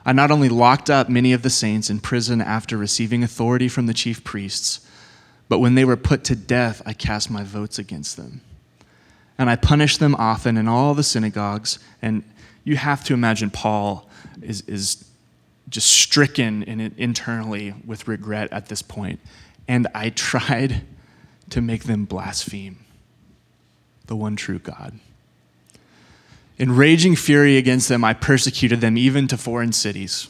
I 0.05 0.13
not 0.13 0.31
only 0.31 0.49
locked 0.49 0.89
up 0.89 1.09
many 1.09 1.33
of 1.33 1.41
the 1.41 1.49
saints 1.49 1.89
in 1.89 1.99
prison 1.99 2.41
after 2.41 2.77
receiving 2.77 3.23
authority 3.23 3.67
from 3.67 3.88
the 3.88 3.93
chief 3.93 4.23
priests, 4.23 4.85
But 5.50 5.60
when 5.60 5.75
they 5.75 5.84
were 5.84 5.98
put 5.98 6.24
to 6.25 6.36
death, 6.36 6.82
I 6.86 6.94
cast 6.94 7.29
my 7.29 7.44
votes 7.44 7.79
against 7.79 8.15
them. 8.15 8.41
And 9.38 9.50
I 9.50 9.56
punished 9.56 10.00
them 10.00 10.15
often 10.15 10.58
in 10.58 10.68
all 10.68 10.94
the 10.94 11.03
synagogues. 11.03 11.79
And 12.01 12.24
you 12.63 12.77
have 12.77 13.03
to 13.06 13.13
imagine 13.13 13.50
Paul 13.50 14.08
is, 14.41 14.62
is 14.62 15.03
just 15.68 15.88
stricken 15.88 16.63
in 16.63 16.94
internally 16.98 17.74
with 17.86 18.08
regret 18.08 18.53
at 18.53 18.68
this 18.68 18.82
point. 18.82 19.20
And 19.68 19.88
I 19.96 20.10
tried 20.15 20.84
to 21.50 21.62
make 21.62 21.86
them 21.86 22.06
blaspheme 22.06 22.77
the 24.06 24.15
one 24.15 24.36
true 24.36 24.60
God. 24.60 25.00
In 26.58 26.75
raging 26.75 27.15
fury 27.15 27.58
against 27.58 27.88
them, 27.88 28.03
I 28.03 28.13
persecuted 28.13 28.82
them 28.82 28.98
even 28.98 29.27
to 29.29 29.38
foreign 29.38 29.72
cities. 29.72 30.27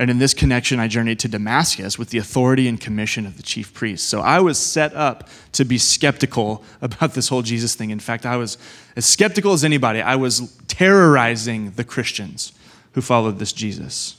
And 0.00 0.08
in 0.08 0.18
this 0.18 0.32
connection, 0.32 0.80
I 0.80 0.88
journeyed 0.88 1.18
to 1.18 1.28
Damascus 1.28 1.98
with 1.98 2.08
the 2.08 2.16
authority 2.16 2.66
and 2.68 2.80
commission 2.80 3.26
of 3.26 3.36
the 3.36 3.42
chief 3.42 3.74
priests. 3.74 4.08
So 4.08 4.22
I 4.22 4.40
was 4.40 4.56
set 4.56 4.94
up 4.94 5.28
to 5.52 5.64
be 5.66 5.76
skeptical 5.76 6.64
about 6.80 7.12
this 7.12 7.28
whole 7.28 7.42
Jesus 7.42 7.74
thing. 7.74 7.90
In 7.90 8.00
fact, 8.00 8.24
I 8.24 8.38
was 8.38 8.56
as 8.96 9.04
skeptical 9.04 9.52
as 9.52 9.62
anybody. 9.62 10.00
I 10.00 10.16
was 10.16 10.56
terrorizing 10.68 11.72
the 11.72 11.84
Christians 11.84 12.54
who 12.92 13.02
followed 13.02 13.38
this 13.38 13.52
Jesus. 13.52 14.18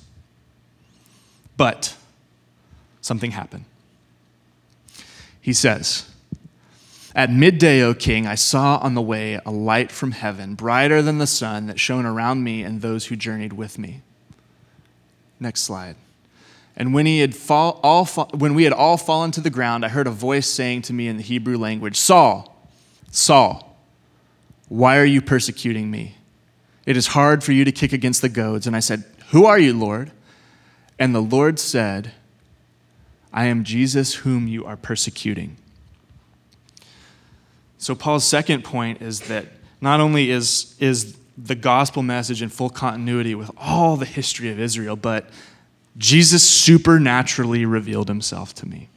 But 1.57 1.97
something 3.01 3.31
happened. 3.31 3.65
He 5.41 5.51
says, 5.51 6.07
At 7.15 7.31
midday, 7.31 7.81
O 7.81 7.95
king, 7.95 8.27
I 8.27 8.35
saw 8.35 8.77
on 8.77 8.93
the 8.93 9.01
way 9.01 9.39
a 9.47 9.51
light 9.51 9.91
from 9.91 10.11
heaven, 10.11 10.53
brighter 10.53 11.01
than 11.01 11.17
the 11.17 11.25
sun, 11.25 11.65
that 11.65 11.79
shone 11.79 12.05
around 12.05 12.43
me 12.43 12.61
and 12.61 12.81
those 12.81 13.07
who 13.07 13.15
journeyed 13.15 13.53
with 13.53 13.79
me. 13.79 14.01
Next 15.41 15.63
slide. 15.63 15.95
And 16.77 16.93
when, 16.93 17.05
he 17.05 17.19
had 17.19 17.35
fall, 17.35 17.79
all 17.83 18.05
when 18.05 18.53
we 18.53 18.63
had 18.63 18.71
all 18.71 18.95
fallen 18.95 19.31
to 19.31 19.41
the 19.41 19.49
ground, 19.49 19.83
I 19.83 19.89
heard 19.89 20.07
a 20.07 20.11
voice 20.11 20.47
saying 20.47 20.83
to 20.83 20.93
me 20.93 21.07
in 21.07 21.17
the 21.17 21.23
Hebrew 21.23 21.57
language, 21.57 21.97
Saul, 21.97 22.65
Saul, 23.09 23.75
why 24.69 24.97
are 24.97 25.05
you 25.05 25.21
persecuting 25.21 25.91
me? 25.91 26.15
It 26.85 26.95
is 26.95 27.07
hard 27.07 27.43
for 27.43 27.51
you 27.51 27.65
to 27.65 27.71
kick 27.71 27.91
against 27.91 28.21
the 28.21 28.29
goads. 28.29 28.67
And 28.67 28.75
I 28.75 28.79
said, 28.79 29.03
Who 29.31 29.45
are 29.45 29.59
you, 29.59 29.77
Lord? 29.77 30.11
And 30.97 31.13
the 31.13 31.21
Lord 31.21 31.59
said, 31.59 32.13
I 33.33 33.45
am 33.45 33.63
Jesus 33.63 34.15
whom 34.15 34.47
you 34.47 34.63
are 34.65 34.77
persecuting. 34.77 35.57
So, 37.77 37.95
Paul's 37.95 38.25
second 38.25 38.63
point 38.63 39.01
is 39.01 39.21
that 39.21 39.45
not 39.81 39.99
only 39.99 40.29
is, 40.29 40.75
is 40.79 41.17
the 41.37 41.55
gospel 41.55 42.03
message 42.03 42.41
in 42.41 42.49
full 42.49 42.69
continuity 42.69 43.35
with 43.35 43.51
all 43.57 43.97
the 43.97 44.05
history 44.05 44.49
of 44.49 44.59
Israel, 44.59 44.95
but 44.95 45.29
Jesus 45.97 46.47
supernaturally 46.47 47.65
revealed 47.65 48.07
himself 48.07 48.53
to 48.55 48.67
me. 48.67 48.87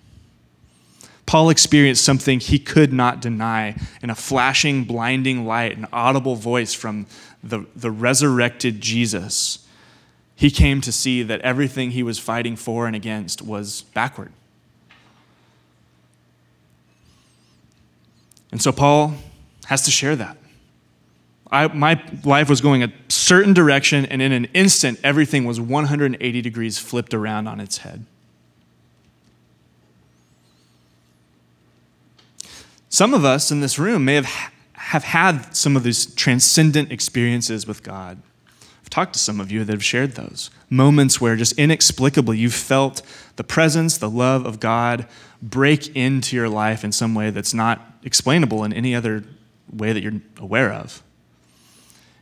Paul 1.27 1.49
experienced 1.49 2.05
something 2.05 2.39
he 2.39 2.59
could 2.59 2.93
not 2.93 3.21
deny 3.21 3.77
in 4.03 4.11
a 4.11 4.15
flashing, 4.15 4.85
blinding 4.85 5.47
light, 5.47 5.77
an 5.77 5.87
audible 5.93 6.37
voice 6.37 6.75
from 6.75 7.07
the, 7.43 7.67
the 7.75 7.91
resurrected 7.91 8.81
Jesus. 8.81 9.67
He 10.37 10.51
came 10.51 10.81
to 10.83 10.93
see 10.93 11.23
that 11.23 11.41
everything 11.41 11.93
he 11.93 12.03
was 12.03 12.19
fighting 12.19 12.57
for 12.57 12.87
and 12.87 12.95
against 12.95 13.41
was 13.41 13.83
backward. 13.95 14.33
And 18.53 18.61
so 18.61 18.71
Paul 18.71 19.15
has 19.67 19.83
to 19.83 19.91
share 19.91 20.15
that. 20.17 20.37
I, 21.55 21.69
my 21.69 22.03
life 22.25 22.51
was 22.51 22.61
going 22.61 22.83
a 22.83 22.93
certain 23.09 23.55
direction, 23.55 24.07
and 24.07 24.21
in 24.21 24.33
an 24.33 24.47
instant, 24.47 24.99
everything 25.05 25.45
was 25.45 25.61
180 25.61 26.43
degrees 26.43 26.79
flipped 26.79 27.15
around 27.15 27.47
on 27.47 27.61
its 27.61 27.79
head. 27.79 28.05
Some 32.89 33.15
of 33.15 33.25
us 33.25 33.53
in 33.53 33.61
this 33.61 33.79
room 33.79 34.05
may 34.05 34.15
have, 34.15 34.27
have 34.73 35.05
had 35.05 35.55
some 35.55 35.77
of 35.77 35.85
these 35.85 36.13
transcendent 36.17 36.91
experiences 36.91 37.69
with 37.69 37.85
God. 37.85 38.21
I've 38.83 38.91
talked 38.91 39.13
to 39.13 39.21
some 39.21 39.41
of 39.41 39.53
you 39.53 39.65
that 39.65 39.73
have 39.73 39.85
shared 39.85 40.17
those 40.17 40.51
moments 40.69 41.21
where 41.21 41.37
just 41.37 41.57
inexplicably 41.57 42.37
you 42.37 42.51
felt 42.51 43.01
the 43.37 43.45
presence, 43.45 43.97
the 43.97 44.11
love 44.11 44.45
of 44.45 44.59
God 44.59 45.07
break 45.41 45.95
into 45.95 46.35
your 46.35 46.49
life 46.49 46.83
in 46.83 46.91
some 46.91 47.15
way 47.15 47.31
that's 47.31 47.55
not 47.55 47.81
explainable 48.03 48.65
in 48.65 48.73
any 48.73 48.93
other 48.93 49.23
way 49.73 49.93
that 49.93 50.03
you're 50.03 50.21
aware 50.39 50.73
of. 50.73 51.01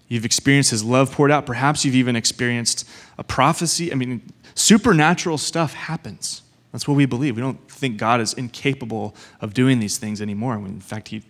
You've 0.08 0.24
experienced 0.24 0.70
His 0.70 0.84
love 0.84 1.12
poured 1.12 1.30
out. 1.30 1.46
Perhaps 1.46 1.84
you've 1.84 1.94
even 1.94 2.16
experienced 2.16 2.88
a 3.18 3.24
prophecy. 3.24 3.92
I 3.92 3.94
mean, 3.94 4.22
supernatural 4.54 5.38
stuff 5.38 5.74
happens. 5.74 6.42
That's 6.72 6.88
what 6.88 6.96
we 6.96 7.06
believe. 7.06 7.36
We 7.36 7.42
don't 7.42 7.70
think 7.70 7.98
God 7.98 8.20
is 8.20 8.32
incapable 8.34 9.14
of 9.40 9.54
doing 9.54 9.78
these 9.78 9.98
things 9.98 10.20
anymore. 10.20 10.56
In 10.56 10.80
fact, 10.80 11.08
He 11.08 11.22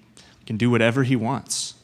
can 0.46 0.56
do 0.56 0.70
whatever 0.70 1.02
He 1.02 1.16
wants. 1.16 1.74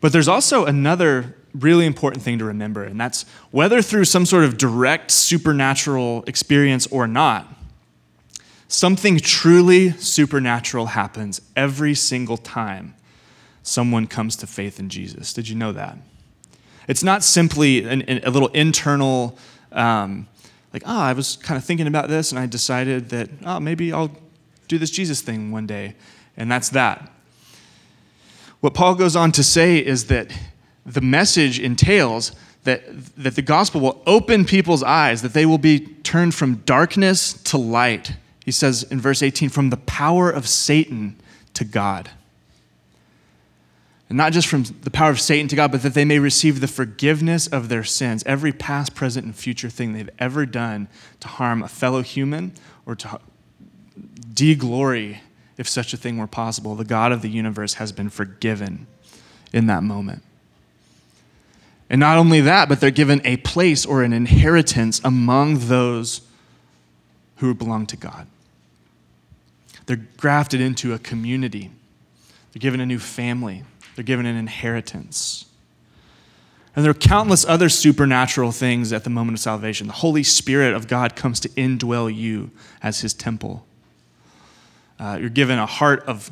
But 0.00 0.12
there's 0.12 0.28
also 0.28 0.64
another 0.64 1.36
really 1.54 1.86
important 1.86 2.22
thing 2.22 2.38
to 2.38 2.44
remember, 2.44 2.82
and 2.82 3.00
that's 3.00 3.24
whether 3.50 3.82
through 3.82 4.06
some 4.06 4.26
sort 4.26 4.44
of 4.44 4.58
direct 4.58 5.10
supernatural 5.10 6.24
experience 6.26 6.86
or 6.88 7.06
not, 7.06 7.46
something 8.68 9.18
truly 9.18 9.90
supernatural 9.92 10.86
happens 10.86 11.40
every 11.54 11.94
single 11.94 12.36
time 12.36 12.94
someone 13.62 14.06
comes 14.06 14.36
to 14.36 14.46
faith 14.46 14.78
in 14.78 14.88
Jesus. 14.88 15.32
Did 15.32 15.48
you 15.48 15.54
know 15.54 15.72
that? 15.72 15.96
It's 16.88 17.02
not 17.02 17.22
simply 17.22 17.84
an, 17.84 18.20
a 18.24 18.30
little 18.30 18.48
internal 18.48 19.38
um, 19.70 20.26
like, 20.72 20.82
oh, 20.86 21.00
I 21.00 21.12
was 21.12 21.36
kind 21.36 21.58
of 21.58 21.64
thinking 21.64 21.86
about 21.86 22.08
this 22.08 22.32
and 22.32 22.38
I 22.38 22.46
decided 22.46 23.10
that, 23.10 23.28
oh, 23.44 23.60
maybe 23.60 23.92
I'll 23.92 24.10
do 24.68 24.78
this 24.78 24.90
Jesus 24.90 25.20
thing 25.20 25.52
one 25.52 25.66
day. 25.66 25.94
And 26.36 26.50
that's 26.50 26.70
that. 26.70 27.10
What 28.60 28.74
Paul 28.74 28.94
goes 28.94 29.16
on 29.16 29.32
to 29.32 29.44
say 29.44 29.78
is 29.78 30.06
that 30.06 30.32
the 30.86 31.00
message 31.00 31.58
entails 31.58 32.32
that, 32.64 32.82
that 33.16 33.34
the 33.34 33.42
gospel 33.42 33.80
will 33.80 34.02
open 34.06 34.44
people's 34.44 34.82
eyes, 34.82 35.20
that 35.22 35.34
they 35.34 35.44
will 35.44 35.58
be 35.58 35.80
turned 35.80 36.34
from 36.34 36.56
darkness 36.56 37.34
to 37.44 37.58
light. 37.58 38.14
He 38.44 38.50
says 38.50 38.84
in 38.84 39.00
verse 39.00 39.22
18, 39.22 39.50
from 39.50 39.70
the 39.70 39.76
power 39.76 40.30
of 40.30 40.48
Satan 40.48 41.20
to 41.54 41.64
God 41.64 42.10
and 44.12 44.18
not 44.18 44.34
just 44.34 44.46
from 44.46 44.64
the 44.82 44.90
power 44.90 45.08
of 45.08 45.18
Satan 45.18 45.48
to 45.48 45.56
God, 45.56 45.72
but 45.72 45.80
that 45.84 45.94
they 45.94 46.04
may 46.04 46.18
receive 46.18 46.60
the 46.60 46.68
forgiveness 46.68 47.46
of 47.46 47.70
their 47.70 47.82
sins, 47.82 48.22
every 48.26 48.52
past, 48.52 48.94
present, 48.94 49.24
and 49.24 49.34
future 49.34 49.70
thing 49.70 49.94
they've 49.94 50.10
ever 50.18 50.44
done 50.44 50.88
to 51.20 51.28
harm 51.28 51.62
a 51.62 51.68
fellow 51.68 52.02
human 52.02 52.52
or 52.84 52.94
to 52.94 53.18
deglory, 54.34 55.20
if 55.56 55.66
such 55.66 55.94
a 55.94 55.96
thing 55.96 56.18
were 56.18 56.26
possible. 56.26 56.74
The 56.74 56.84
God 56.84 57.10
of 57.10 57.22
the 57.22 57.30
universe 57.30 57.72
has 57.74 57.90
been 57.90 58.10
forgiven 58.10 58.86
in 59.50 59.66
that 59.68 59.82
moment. 59.82 60.22
And 61.88 61.98
not 61.98 62.18
only 62.18 62.42
that, 62.42 62.68
but 62.68 62.82
they're 62.82 62.90
given 62.90 63.22
a 63.24 63.38
place 63.38 63.86
or 63.86 64.02
an 64.02 64.12
inheritance 64.12 65.00
among 65.02 65.68
those 65.68 66.20
who 67.36 67.54
belong 67.54 67.86
to 67.86 67.96
God. 67.96 68.26
They're 69.86 70.04
grafted 70.18 70.60
into 70.60 70.92
a 70.92 70.98
community, 70.98 71.70
they're 72.52 72.60
given 72.60 72.78
a 72.78 72.84
new 72.84 72.98
family. 72.98 73.64
They're 73.94 74.04
given 74.04 74.26
an 74.26 74.36
inheritance. 74.36 75.46
And 76.74 76.84
there 76.84 76.90
are 76.90 76.94
countless 76.94 77.44
other 77.44 77.68
supernatural 77.68 78.50
things 78.50 78.92
at 78.92 79.04
the 79.04 79.10
moment 79.10 79.36
of 79.36 79.40
salvation. 79.40 79.86
The 79.86 79.92
Holy 79.92 80.22
Spirit 80.22 80.74
of 80.74 80.88
God 80.88 81.14
comes 81.14 81.38
to 81.40 81.48
indwell 81.50 82.14
you 82.14 82.50
as 82.82 83.00
his 83.00 83.12
temple. 83.12 83.66
Uh, 84.98 85.18
you're 85.20 85.28
given 85.28 85.58
a 85.58 85.66
heart 85.66 86.04
of 86.06 86.30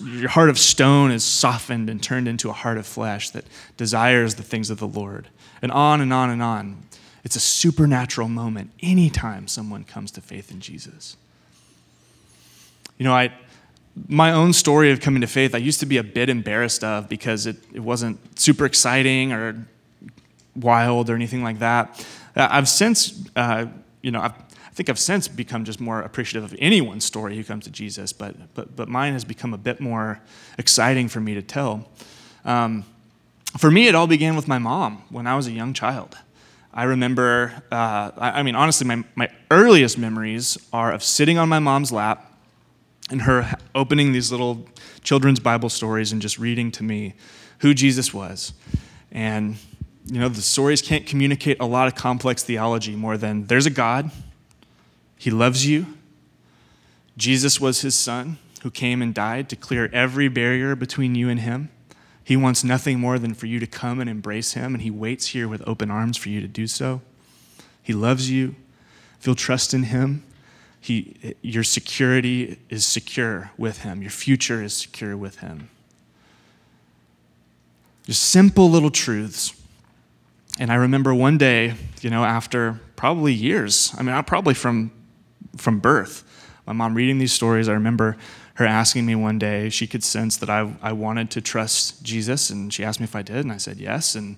your 0.00 0.28
heart 0.28 0.50
of 0.50 0.58
stone 0.58 1.10
is 1.10 1.24
softened 1.24 1.88
and 1.88 2.02
turned 2.02 2.28
into 2.28 2.50
a 2.50 2.52
heart 2.52 2.76
of 2.76 2.86
flesh 2.86 3.30
that 3.30 3.46
desires 3.78 4.34
the 4.34 4.42
things 4.42 4.68
of 4.68 4.78
the 4.78 4.86
Lord. 4.86 5.28
And 5.62 5.72
on 5.72 6.02
and 6.02 6.12
on 6.12 6.28
and 6.28 6.42
on. 6.42 6.82
It's 7.24 7.36
a 7.36 7.40
supernatural 7.40 8.28
moment 8.28 8.70
anytime 8.82 9.48
someone 9.48 9.84
comes 9.84 10.10
to 10.12 10.20
faith 10.20 10.50
in 10.50 10.60
Jesus. 10.60 11.16
You 12.98 13.04
know, 13.04 13.14
I, 13.14 13.32
my 14.08 14.32
own 14.32 14.52
story 14.52 14.90
of 14.90 15.00
coming 15.00 15.20
to 15.20 15.26
faith, 15.26 15.54
I 15.54 15.58
used 15.58 15.80
to 15.80 15.86
be 15.86 15.98
a 15.98 16.02
bit 16.02 16.28
embarrassed 16.28 16.82
of 16.82 17.08
because 17.08 17.46
it, 17.46 17.56
it 17.72 17.80
wasn't 17.80 18.38
super 18.38 18.64
exciting 18.64 19.32
or 19.32 19.66
wild 20.56 21.10
or 21.10 21.14
anything 21.14 21.42
like 21.42 21.60
that. 21.60 22.06
Uh, 22.36 22.48
I've 22.50 22.68
since, 22.68 23.28
uh, 23.36 23.66
you 24.02 24.10
know, 24.10 24.20
I've, 24.20 24.32
I 24.32 24.76
think 24.76 24.90
I've 24.90 24.98
since 24.98 25.28
become 25.28 25.64
just 25.64 25.80
more 25.80 26.00
appreciative 26.00 26.52
of 26.52 26.58
anyone's 26.60 27.04
story 27.04 27.36
who 27.36 27.44
comes 27.44 27.64
to 27.64 27.70
Jesus, 27.70 28.12
but, 28.12 28.34
but, 28.54 28.74
but 28.74 28.88
mine 28.88 29.12
has 29.12 29.24
become 29.24 29.54
a 29.54 29.58
bit 29.58 29.80
more 29.80 30.20
exciting 30.58 31.08
for 31.08 31.20
me 31.20 31.34
to 31.34 31.42
tell. 31.42 31.88
Um, 32.44 32.84
for 33.56 33.70
me, 33.70 33.86
it 33.86 33.94
all 33.94 34.08
began 34.08 34.34
with 34.34 34.48
my 34.48 34.58
mom 34.58 35.04
when 35.10 35.28
I 35.28 35.36
was 35.36 35.46
a 35.46 35.52
young 35.52 35.74
child. 35.74 36.18
I 36.72 36.84
remember, 36.84 37.62
uh, 37.70 38.10
I, 38.16 38.40
I 38.40 38.42
mean, 38.42 38.56
honestly, 38.56 38.84
my, 38.84 39.04
my 39.14 39.30
earliest 39.52 39.96
memories 39.96 40.58
are 40.72 40.90
of 40.90 41.04
sitting 41.04 41.38
on 41.38 41.48
my 41.48 41.60
mom's 41.60 41.92
lap 41.92 42.33
and 43.10 43.22
her 43.22 43.54
opening 43.74 44.12
these 44.12 44.30
little 44.30 44.66
children's 45.02 45.40
Bible 45.40 45.68
stories 45.68 46.12
and 46.12 46.22
just 46.22 46.38
reading 46.38 46.70
to 46.72 46.82
me 46.82 47.14
who 47.58 47.74
Jesus 47.74 48.14
was. 48.14 48.52
And, 49.12 49.56
you 50.06 50.18
know, 50.18 50.28
the 50.28 50.42
stories 50.42 50.82
can't 50.82 51.06
communicate 51.06 51.58
a 51.60 51.66
lot 51.66 51.86
of 51.86 51.94
complex 51.94 52.42
theology 52.42 52.96
more 52.96 53.16
than 53.16 53.46
there's 53.46 53.66
a 53.66 53.70
God, 53.70 54.10
He 55.16 55.30
loves 55.30 55.66
you, 55.66 55.86
Jesus 57.16 57.60
was 57.60 57.82
his 57.82 57.94
son 57.94 58.38
who 58.62 58.70
came 58.70 59.00
and 59.00 59.14
died 59.14 59.48
to 59.48 59.56
clear 59.56 59.88
every 59.92 60.28
barrier 60.28 60.74
between 60.74 61.14
you 61.14 61.28
and 61.28 61.40
him. 61.40 61.70
He 62.24 62.36
wants 62.36 62.64
nothing 62.64 62.98
more 62.98 63.18
than 63.18 63.34
for 63.34 63.46
you 63.46 63.60
to 63.60 63.66
come 63.66 64.00
and 64.00 64.08
embrace 64.08 64.54
him, 64.54 64.74
and 64.74 64.82
he 64.82 64.90
waits 64.90 65.28
here 65.28 65.46
with 65.46 65.62
open 65.66 65.90
arms 65.90 66.16
for 66.16 66.30
you 66.30 66.40
to 66.40 66.48
do 66.48 66.66
so. 66.66 67.02
He 67.82 67.92
loves 67.92 68.30
you. 68.30 68.56
If 69.20 69.26
you'll 69.26 69.36
trust 69.36 69.74
in 69.74 69.84
him, 69.84 70.24
he, 70.84 71.34
your 71.40 71.64
security 71.64 72.58
is 72.68 72.84
secure 72.84 73.50
with 73.56 73.78
him, 73.78 74.02
your 74.02 74.10
future 74.10 74.62
is 74.62 74.76
secure 74.76 75.16
with 75.16 75.38
him. 75.38 75.70
Just 78.04 78.24
simple 78.24 78.70
little 78.70 78.90
truths. 78.90 79.54
And 80.60 80.70
I 80.70 80.74
remember 80.74 81.14
one 81.14 81.38
day, 81.38 81.72
you 82.02 82.10
know, 82.10 82.22
after 82.22 82.80
probably 82.96 83.32
years, 83.32 83.94
I 83.96 84.02
mean, 84.02 84.22
probably 84.24 84.52
from, 84.52 84.92
from 85.56 85.78
birth, 85.80 86.22
my 86.66 86.74
mom 86.74 86.94
reading 86.94 87.16
these 87.16 87.32
stories, 87.32 87.66
I 87.66 87.72
remember 87.72 88.18
her 88.56 88.66
asking 88.66 89.06
me 89.06 89.14
one 89.14 89.38
day, 89.38 89.70
she 89.70 89.86
could 89.86 90.04
sense 90.04 90.36
that 90.36 90.50
I, 90.50 90.70
I 90.82 90.92
wanted 90.92 91.30
to 91.30 91.40
trust 91.40 92.02
Jesus, 92.02 92.50
and 92.50 92.70
she 92.70 92.84
asked 92.84 93.00
me 93.00 93.04
if 93.04 93.16
I 93.16 93.22
did, 93.22 93.36
and 93.36 93.50
I 93.50 93.56
said 93.56 93.78
yes, 93.78 94.16
and 94.16 94.36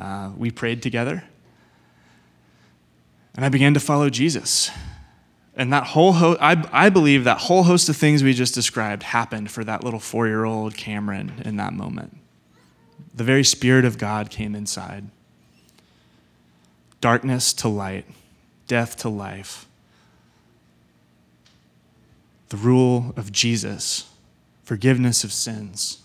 uh, 0.00 0.30
we 0.34 0.50
prayed 0.50 0.82
together. 0.82 1.24
And 3.36 3.44
I 3.44 3.50
began 3.50 3.74
to 3.74 3.80
follow 3.80 4.08
Jesus. 4.08 4.70
And 5.56 5.72
that 5.72 5.84
whole 5.84 6.12
host, 6.12 6.40
I, 6.42 6.68
I 6.72 6.88
believe 6.90 7.24
that 7.24 7.38
whole 7.38 7.62
host 7.62 7.88
of 7.88 7.96
things 7.96 8.24
we 8.24 8.34
just 8.34 8.54
described 8.54 9.02
happened 9.04 9.50
for 9.50 9.62
that 9.64 9.84
little 9.84 10.00
four 10.00 10.26
year 10.26 10.44
old 10.44 10.76
Cameron 10.76 11.42
in 11.44 11.56
that 11.56 11.72
moment. 11.72 12.16
The 13.14 13.24
very 13.24 13.44
Spirit 13.44 13.84
of 13.84 13.96
God 13.96 14.30
came 14.30 14.54
inside. 14.54 15.04
Darkness 17.00 17.52
to 17.54 17.68
light, 17.68 18.06
death 18.66 18.96
to 18.98 19.08
life 19.08 19.66
the 22.54 22.60
rule 22.60 23.12
of 23.16 23.32
Jesus, 23.32 24.08
forgiveness 24.62 25.24
of 25.24 25.32
sins, 25.32 25.98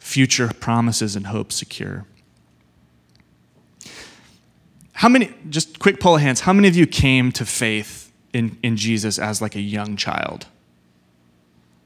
future 0.00 0.50
promises 0.58 1.14
and 1.14 1.28
hope 1.28 1.52
secure. 1.52 2.04
How 4.94 5.08
many, 5.08 5.32
just 5.48 5.78
quick 5.78 6.00
poll 6.00 6.16
of 6.16 6.22
hands, 6.22 6.40
how 6.40 6.52
many 6.52 6.66
of 6.66 6.74
you 6.74 6.84
came 6.84 7.30
to 7.30 7.46
faith 7.46 8.01
in, 8.32 8.58
in 8.62 8.76
Jesus 8.76 9.18
as 9.18 9.40
like 9.40 9.54
a 9.54 9.60
young 9.60 9.96
child? 9.96 10.46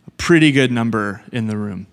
A 0.06 0.10
pretty 0.12 0.52
good 0.52 0.70
number 0.70 1.22
in 1.32 1.46
the 1.46 1.56
room. 1.56 1.86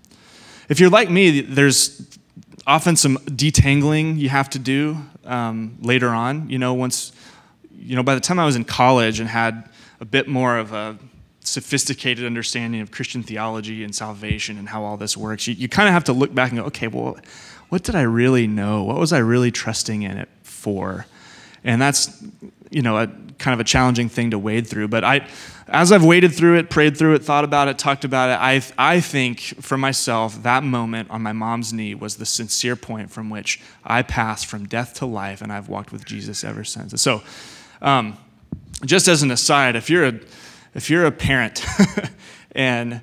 If 0.69 0.79
you're 0.79 0.89
like 0.89 1.09
me, 1.09 1.41
there's 1.41 2.17
often 2.65 2.95
some 2.95 3.17
detangling 3.17 4.17
you 4.17 4.29
have 4.29 4.49
to 4.51 4.59
do 4.59 4.97
um, 5.25 5.77
later 5.81 6.09
on. 6.09 6.49
You 6.49 6.59
know, 6.59 6.73
once, 6.73 7.11
you 7.77 7.95
know, 7.95 8.03
by 8.03 8.15
the 8.15 8.21
time 8.21 8.39
I 8.39 8.45
was 8.45 8.55
in 8.55 8.65
college 8.65 9.19
and 9.19 9.29
had 9.29 9.69
a 9.99 10.05
bit 10.05 10.27
more 10.27 10.57
of 10.57 10.73
a 10.73 10.97
sophisticated 11.41 12.25
understanding 12.25 12.81
of 12.81 12.91
Christian 12.91 13.21
theology 13.21 13.83
and 13.83 13.93
salvation 13.93 14.57
and 14.57 14.69
how 14.69 14.83
all 14.83 14.97
this 14.97 15.17
works, 15.17 15.47
you, 15.47 15.53
you 15.55 15.67
kind 15.67 15.87
of 15.87 15.93
have 15.93 16.05
to 16.05 16.13
look 16.13 16.33
back 16.33 16.51
and 16.51 16.59
go, 16.59 16.65
okay, 16.67 16.87
well, 16.87 17.17
what 17.69 17.83
did 17.83 17.95
I 17.95 18.03
really 18.03 18.47
know? 18.47 18.83
What 18.83 18.97
was 18.97 19.11
I 19.11 19.19
really 19.19 19.51
trusting 19.51 20.03
in 20.03 20.17
it 20.17 20.29
for? 20.43 21.05
And 21.63 21.81
that's, 21.81 22.23
you 22.73 22.81
know, 22.81 22.97
a 22.97 23.07
kind 23.37 23.53
of 23.53 23.59
a 23.59 23.63
challenging 23.63 24.09
thing 24.09 24.31
to 24.31 24.39
wade 24.39 24.67
through. 24.67 24.87
But 24.87 25.03
I, 25.03 25.27
as 25.67 25.91
I've 25.91 26.03
waded 26.03 26.33
through 26.33 26.57
it, 26.57 26.69
prayed 26.69 26.97
through 26.97 27.15
it, 27.15 27.23
thought 27.23 27.43
about 27.43 27.67
it, 27.67 27.77
talked 27.77 28.03
about 28.03 28.29
it, 28.29 28.41
I, 28.41 28.61
I 28.95 28.99
think 28.99 29.39
for 29.39 29.77
myself, 29.77 30.41
that 30.43 30.63
moment 30.63 31.09
on 31.09 31.21
my 31.21 31.33
mom's 31.33 31.71
knee 31.71 31.95
was 31.95 32.17
the 32.17 32.25
sincere 32.25 32.75
point 32.75 33.11
from 33.11 33.29
which 33.29 33.61
I 33.83 34.01
passed 34.01 34.45
from 34.45 34.65
death 34.65 34.95
to 34.95 35.05
life, 35.05 35.41
and 35.41 35.51
I've 35.51 35.69
walked 35.69 35.91
with 35.91 36.05
Jesus 36.05 36.43
ever 36.43 36.63
since. 36.63 36.99
So, 37.01 37.21
um, 37.81 38.17
just 38.85 39.07
as 39.07 39.23
an 39.23 39.31
aside, 39.31 39.75
if 39.75 39.89
you're 39.89 40.05
a 40.05 40.19
if 40.73 40.89
you're 40.89 41.05
a 41.05 41.11
parent 41.11 41.63
and 42.53 43.01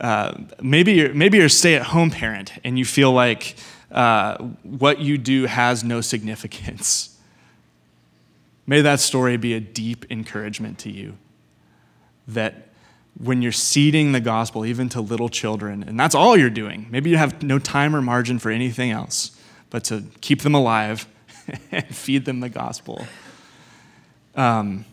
uh, 0.00 0.34
maybe 0.62 0.92
you're, 0.92 1.12
maybe 1.12 1.36
you're 1.36 1.46
a 1.46 1.50
stay-at-home 1.50 2.10
parent 2.10 2.52
and 2.64 2.78
you 2.78 2.84
feel 2.86 3.12
like 3.12 3.54
uh, 3.92 4.38
what 4.62 5.00
you 5.00 5.18
do 5.18 5.44
has 5.44 5.84
no 5.84 6.00
significance, 6.00 7.18
may 8.70 8.82
that 8.82 9.00
story 9.00 9.36
be 9.36 9.52
a 9.52 9.58
deep 9.58 10.06
encouragement 10.12 10.78
to 10.78 10.92
you 10.92 11.18
that 12.28 12.68
when 13.18 13.42
you're 13.42 13.50
seeding 13.50 14.12
the 14.12 14.20
gospel 14.20 14.64
even 14.64 14.88
to 14.88 15.00
little 15.00 15.28
children, 15.28 15.82
and 15.82 15.98
that's 15.98 16.14
all 16.14 16.36
you're 16.36 16.48
doing, 16.48 16.86
maybe 16.88 17.10
you 17.10 17.16
have 17.16 17.42
no 17.42 17.58
time 17.58 17.96
or 17.96 18.00
margin 18.00 18.38
for 18.38 18.48
anything 18.48 18.92
else 18.92 19.36
but 19.70 19.82
to 19.82 20.04
keep 20.20 20.42
them 20.42 20.54
alive 20.54 21.08
and 21.72 21.84
feed 21.96 22.24
them 22.24 22.38
the 22.38 22.48
gospel. 22.48 23.04
Um, 24.36 24.84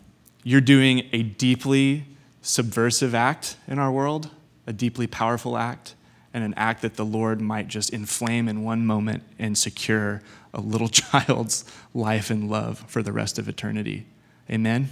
you're 0.42 0.60
doing 0.60 1.08
a 1.12 1.22
deeply 1.22 2.04
subversive 2.42 3.14
act 3.14 3.56
in 3.68 3.78
our 3.78 3.92
world, 3.92 4.28
a 4.66 4.72
deeply 4.72 5.06
powerful 5.06 5.56
act, 5.56 5.94
and 6.34 6.44
an 6.44 6.54
act 6.56 6.82
that 6.82 6.94
the 6.94 7.04
Lord 7.04 7.40
might 7.40 7.68
just 7.68 7.90
inflame 7.90 8.48
in 8.48 8.62
one 8.62 8.84
moment 8.84 9.22
and 9.38 9.56
secure 9.56 10.22
a 10.52 10.60
little 10.60 10.88
child's 10.88 11.64
life 11.94 12.30
and 12.30 12.50
love 12.50 12.84
for 12.86 13.02
the 13.02 13.12
rest 13.12 13.38
of 13.38 13.48
eternity. 13.48 14.06
Amen? 14.50 14.90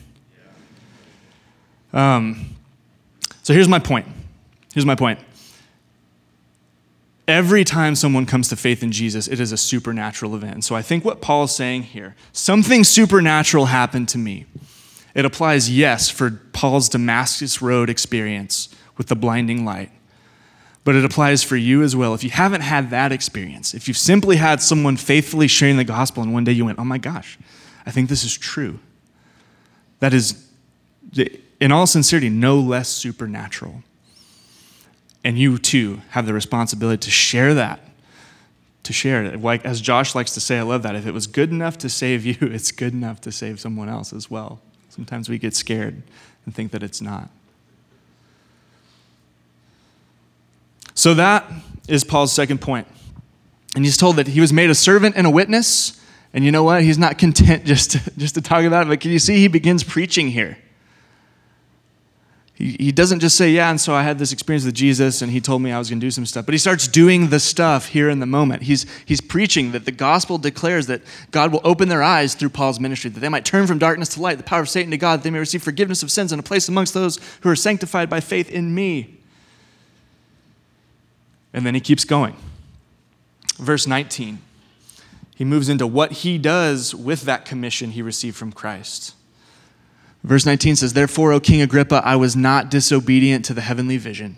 Um, 1.92 2.56
so 3.42 3.54
here's 3.54 3.68
my 3.68 3.78
point. 3.78 4.06
Here's 4.74 4.86
my 4.86 4.94
point. 4.94 5.20
Every 7.28 7.64
time 7.64 7.96
someone 7.96 8.24
comes 8.24 8.48
to 8.50 8.56
faith 8.56 8.82
in 8.82 8.92
Jesus, 8.92 9.26
it 9.26 9.40
is 9.40 9.50
a 9.50 9.56
supernatural 9.56 10.36
event. 10.36 10.64
So 10.64 10.76
I 10.76 10.82
think 10.82 11.04
what 11.04 11.20
Paul 11.20 11.44
is 11.44 11.54
saying 11.54 11.84
here, 11.84 12.14
something 12.32 12.84
supernatural 12.84 13.66
happened 13.66 14.08
to 14.10 14.18
me. 14.18 14.46
It 15.14 15.24
applies, 15.24 15.70
yes, 15.70 16.08
for 16.08 16.30
Paul's 16.52 16.88
Damascus 16.88 17.62
Road 17.62 17.88
experience 17.88 18.68
with 18.96 19.08
the 19.08 19.16
blinding 19.16 19.64
light. 19.64 19.90
But 20.86 20.94
it 20.94 21.04
applies 21.04 21.42
for 21.42 21.56
you 21.56 21.82
as 21.82 21.96
well. 21.96 22.14
If 22.14 22.22
you 22.22 22.30
haven't 22.30 22.60
had 22.60 22.90
that 22.90 23.10
experience, 23.10 23.74
if 23.74 23.88
you've 23.88 23.96
simply 23.96 24.36
had 24.36 24.62
someone 24.62 24.96
faithfully 24.96 25.48
sharing 25.48 25.76
the 25.76 25.82
gospel 25.84 26.22
and 26.22 26.32
one 26.32 26.44
day 26.44 26.52
you 26.52 26.64
went, 26.64 26.78
oh 26.78 26.84
my 26.84 26.96
gosh, 26.96 27.36
I 27.84 27.90
think 27.90 28.08
this 28.08 28.22
is 28.22 28.38
true. 28.38 28.78
That 29.98 30.14
is, 30.14 30.48
in 31.58 31.72
all 31.72 31.88
sincerity, 31.88 32.28
no 32.28 32.60
less 32.60 32.88
supernatural. 32.88 33.82
And 35.24 35.36
you 35.36 35.58
too 35.58 36.02
have 36.10 36.24
the 36.24 36.32
responsibility 36.32 37.00
to 37.00 37.10
share 37.10 37.54
that 37.54 37.80
to 38.84 38.92
share 38.92 39.24
it. 39.24 39.42
Like 39.42 39.64
as 39.64 39.80
Josh 39.80 40.14
likes 40.14 40.34
to 40.34 40.40
say, 40.40 40.58
I 40.58 40.62
love 40.62 40.84
that. 40.84 40.94
If 40.94 41.06
it 41.06 41.12
was 41.12 41.26
good 41.26 41.50
enough 41.50 41.76
to 41.78 41.88
save 41.88 42.24
you, 42.24 42.36
it's 42.40 42.70
good 42.70 42.92
enough 42.92 43.20
to 43.22 43.32
save 43.32 43.58
someone 43.58 43.88
else 43.88 44.12
as 44.12 44.30
well. 44.30 44.60
Sometimes 44.88 45.28
we 45.28 45.38
get 45.38 45.56
scared 45.56 46.04
and 46.44 46.54
think 46.54 46.70
that 46.70 46.84
it's 46.84 47.02
not. 47.02 47.28
So 51.06 51.14
that 51.14 51.48
is 51.86 52.02
Paul's 52.02 52.32
second 52.32 52.60
point. 52.60 52.88
And 53.76 53.84
he's 53.84 53.96
told 53.96 54.16
that 54.16 54.26
he 54.26 54.40
was 54.40 54.52
made 54.52 54.70
a 54.70 54.74
servant 54.74 55.14
and 55.16 55.24
a 55.24 55.30
witness. 55.30 56.04
And 56.34 56.44
you 56.44 56.50
know 56.50 56.64
what? 56.64 56.82
He's 56.82 56.98
not 56.98 57.16
content 57.16 57.64
just 57.64 57.92
to, 57.92 58.18
just 58.18 58.34
to 58.34 58.40
talk 58.40 58.64
about 58.64 58.86
it, 58.86 58.88
but 58.88 58.98
can 58.98 59.12
you 59.12 59.20
see 59.20 59.36
he 59.36 59.46
begins 59.46 59.84
preaching 59.84 60.26
here? 60.26 60.58
He, 62.54 62.76
he 62.80 62.90
doesn't 62.90 63.20
just 63.20 63.36
say, 63.36 63.50
Yeah, 63.50 63.70
and 63.70 63.80
so 63.80 63.94
I 63.94 64.02
had 64.02 64.18
this 64.18 64.32
experience 64.32 64.64
with 64.64 64.74
Jesus 64.74 65.22
and 65.22 65.30
he 65.30 65.40
told 65.40 65.62
me 65.62 65.70
I 65.70 65.78
was 65.78 65.88
going 65.88 66.00
to 66.00 66.04
do 66.04 66.10
some 66.10 66.26
stuff, 66.26 66.44
but 66.44 66.54
he 66.54 66.58
starts 66.58 66.88
doing 66.88 67.28
the 67.28 67.38
stuff 67.38 67.86
here 67.86 68.10
in 68.10 68.18
the 68.18 68.26
moment. 68.26 68.64
He's, 68.64 68.84
he's 69.04 69.20
preaching 69.20 69.70
that 69.70 69.84
the 69.84 69.92
gospel 69.92 70.38
declares 70.38 70.88
that 70.88 71.02
God 71.30 71.52
will 71.52 71.60
open 71.62 71.88
their 71.88 72.02
eyes 72.02 72.34
through 72.34 72.48
Paul's 72.48 72.80
ministry, 72.80 73.10
that 73.10 73.20
they 73.20 73.28
might 73.28 73.44
turn 73.44 73.68
from 73.68 73.78
darkness 73.78 74.08
to 74.14 74.20
light, 74.20 74.38
the 74.38 74.42
power 74.42 74.62
of 74.62 74.68
Satan 74.68 74.90
to 74.90 74.98
God, 74.98 75.20
that 75.20 75.22
they 75.22 75.30
may 75.30 75.38
receive 75.38 75.62
forgiveness 75.62 76.02
of 76.02 76.10
sins 76.10 76.32
and 76.32 76.40
a 76.40 76.42
place 76.42 76.68
amongst 76.68 76.94
those 76.94 77.20
who 77.42 77.48
are 77.48 77.54
sanctified 77.54 78.10
by 78.10 78.18
faith 78.18 78.50
in 78.50 78.74
me. 78.74 79.15
And 81.56 81.64
then 81.64 81.74
he 81.74 81.80
keeps 81.80 82.04
going. 82.04 82.36
Verse 83.58 83.86
19, 83.86 84.40
he 85.34 85.44
moves 85.44 85.70
into 85.70 85.86
what 85.86 86.12
he 86.12 86.36
does 86.36 86.94
with 86.94 87.22
that 87.22 87.46
commission 87.46 87.92
he 87.92 88.02
received 88.02 88.36
from 88.36 88.52
Christ. 88.52 89.14
Verse 90.22 90.44
19 90.44 90.76
says, 90.76 90.92
Therefore, 90.92 91.32
O 91.32 91.40
King 91.40 91.62
Agrippa, 91.62 92.02
I 92.04 92.14
was 92.14 92.36
not 92.36 92.70
disobedient 92.70 93.46
to 93.46 93.54
the 93.54 93.62
heavenly 93.62 93.96
vision. 93.96 94.36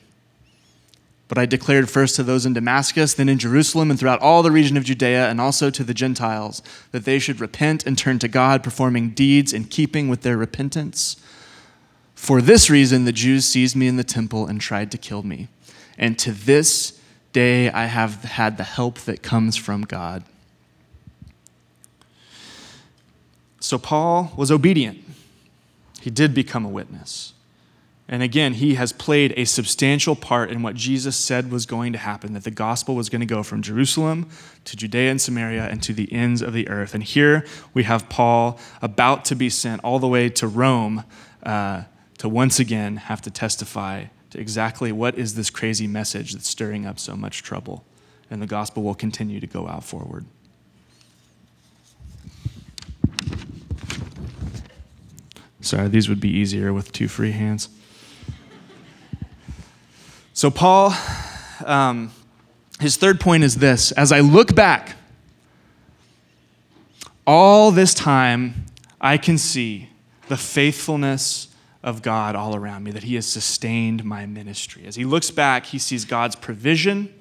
But 1.27 1.39
I 1.39 1.45
declared 1.45 1.91
first 1.91 2.15
to 2.17 2.23
those 2.23 2.47
in 2.47 2.53
Damascus, 2.53 3.15
then 3.15 3.29
in 3.29 3.39
Jerusalem, 3.39 3.91
and 3.91 3.99
throughout 3.99 4.21
all 4.21 4.45
the 4.45 4.53
region 4.53 4.77
of 4.77 4.85
Judea, 4.85 5.29
and 5.29 5.41
also 5.41 5.71
to 5.71 5.83
the 5.83 5.95
Gentiles, 5.95 6.63
that 6.93 7.05
they 7.05 7.19
should 7.19 7.41
repent 7.41 7.85
and 7.85 7.99
turn 7.99 8.21
to 8.21 8.29
God, 8.29 8.63
performing 8.63 9.11
deeds 9.11 9.53
in 9.53 9.65
keeping 9.65 10.09
with 10.09 10.23
their 10.23 10.37
repentance. 10.37 11.17
For 12.15 12.41
this 12.41 12.71
reason, 12.71 13.07
the 13.07 13.13
Jews 13.13 13.45
seized 13.45 13.75
me 13.75 13.89
in 13.89 13.97
the 13.97 14.05
temple 14.05 14.47
and 14.47 14.61
tried 14.61 14.93
to 14.93 14.99
kill 14.99 15.25
me. 15.25 15.49
And 15.99 16.17
to 16.21 16.31
this 16.31 16.98
day, 17.33 17.71
I 17.71 17.87
have 17.87 18.23
had 18.25 18.57
the 18.57 18.65
help 18.65 19.01
that 19.01 19.23
comes 19.23 19.57
from 19.57 19.83
God. 19.83 20.25
So 23.61 23.79
Paul 23.79 24.33
was 24.37 24.51
obedient 24.51 25.05
he 26.01 26.11
did 26.11 26.35
become 26.35 26.65
a 26.65 26.69
witness. 26.69 27.35
And 28.11 28.23
again, 28.23 28.55
he 28.55 28.77
has 28.77 28.93
played 28.93 29.35
a 29.37 29.45
substantial 29.45 30.17
part 30.17 30.51
in 30.51 30.63
what 30.63 30.75
Jesus 30.75 31.17
said 31.17 31.53
was 31.53 31.67
going 31.67 31.93
to 31.93 31.99
happen 31.99 32.33
that 32.33 32.45
the 32.45 32.51
gospel 32.51 32.95
was 32.95 33.11
going 33.11 33.21
to 33.21 33.27
go 33.27 33.43
from 33.43 33.61
Jerusalem 33.61 34.31
to 34.65 34.77
Judea 34.77 35.11
and 35.11 35.21
Samaria 35.21 35.65
and 35.65 35.83
to 35.83 35.93
the 35.93 36.11
ends 36.11 36.41
of 36.41 36.55
the 36.55 36.67
earth. 36.69 36.95
And 36.95 37.03
here 37.03 37.45
we 37.75 37.83
have 37.83 38.09
Paul 38.09 38.59
about 38.81 39.27
to 39.27 39.35
be 39.35 39.51
sent 39.51 39.85
all 39.85 39.99
the 39.99 40.09
way 40.09 40.31
to 40.31 40.47
Rome 40.47 41.05
uh, 41.43 41.83
to 42.17 42.29
once 42.31 42.59
again 42.59 42.97
have 42.97 43.21
to 43.23 43.31
testify 43.31 44.07
to 44.31 44.41
exactly 44.41 44.93
what 44.93 45.19
is 45.19 45.35
this 45.35 45.51
crazy 45.51 45.87
message 45.87 46.33
that's 46.33 46.49
stirring 46.49 46.87
up 46.87 46.99
so 46.99 47.17
much 47.17 47.43
trouble. 47.43 47.85
And 48.31 48.43
the 48.43 48.47
gospel 48.47 48.83
will 48.83 48.95
continue 48.95 49.41
to 49.41 49.47
go 49.47 49.67
out 49.69 49.85
forward. 49.85 50.27
Sorry, 55.61 55.89
these 55.89 56.09
would 56.09 56.21
be 56.21 56.31
easier 56.31 56.73
with 56.73 56.93
two 56.93 57.09
free 57.09 57.33
hands. 57.33 57.69
So, 60.33 60.51
Paul, 60.51 60.95
um, 61.65 62.13
his 62.81 62.97
third 62.97 63.19
point 63.19 63.43
is 63.43 63.57
this 63.57 63.93
as 63.93 64.13
I 64.13 64.21
look 64.21 64.55
back, 64.55 64.97
all 67.27 67.71
this 67.71 67.93
time, 67.93 68.67
I 69.01 69.19
can 69.19 69.37
see 69.37 69.91
the 70.29 70.37
faithfulness 70.37 71.48
of 71.83 72.03
God 72.03 72.35
all 72.35 72.55
around 72.55 72.85
me, 72.85 72.91
that 72.91 73.05
He 73.05 73.15
has 73.15 73.27
sustained 73.27 74.05
my 74.05 74.27
ministry. 74.27 74.85
As 74.87 74.97
he 74.97 75.05
looks 75.05 75.31
back, 75.31 75.67
he 75.67 75.79
sees 75.79 76.05
God's 76.05 76.37
provision, 76.37 77.13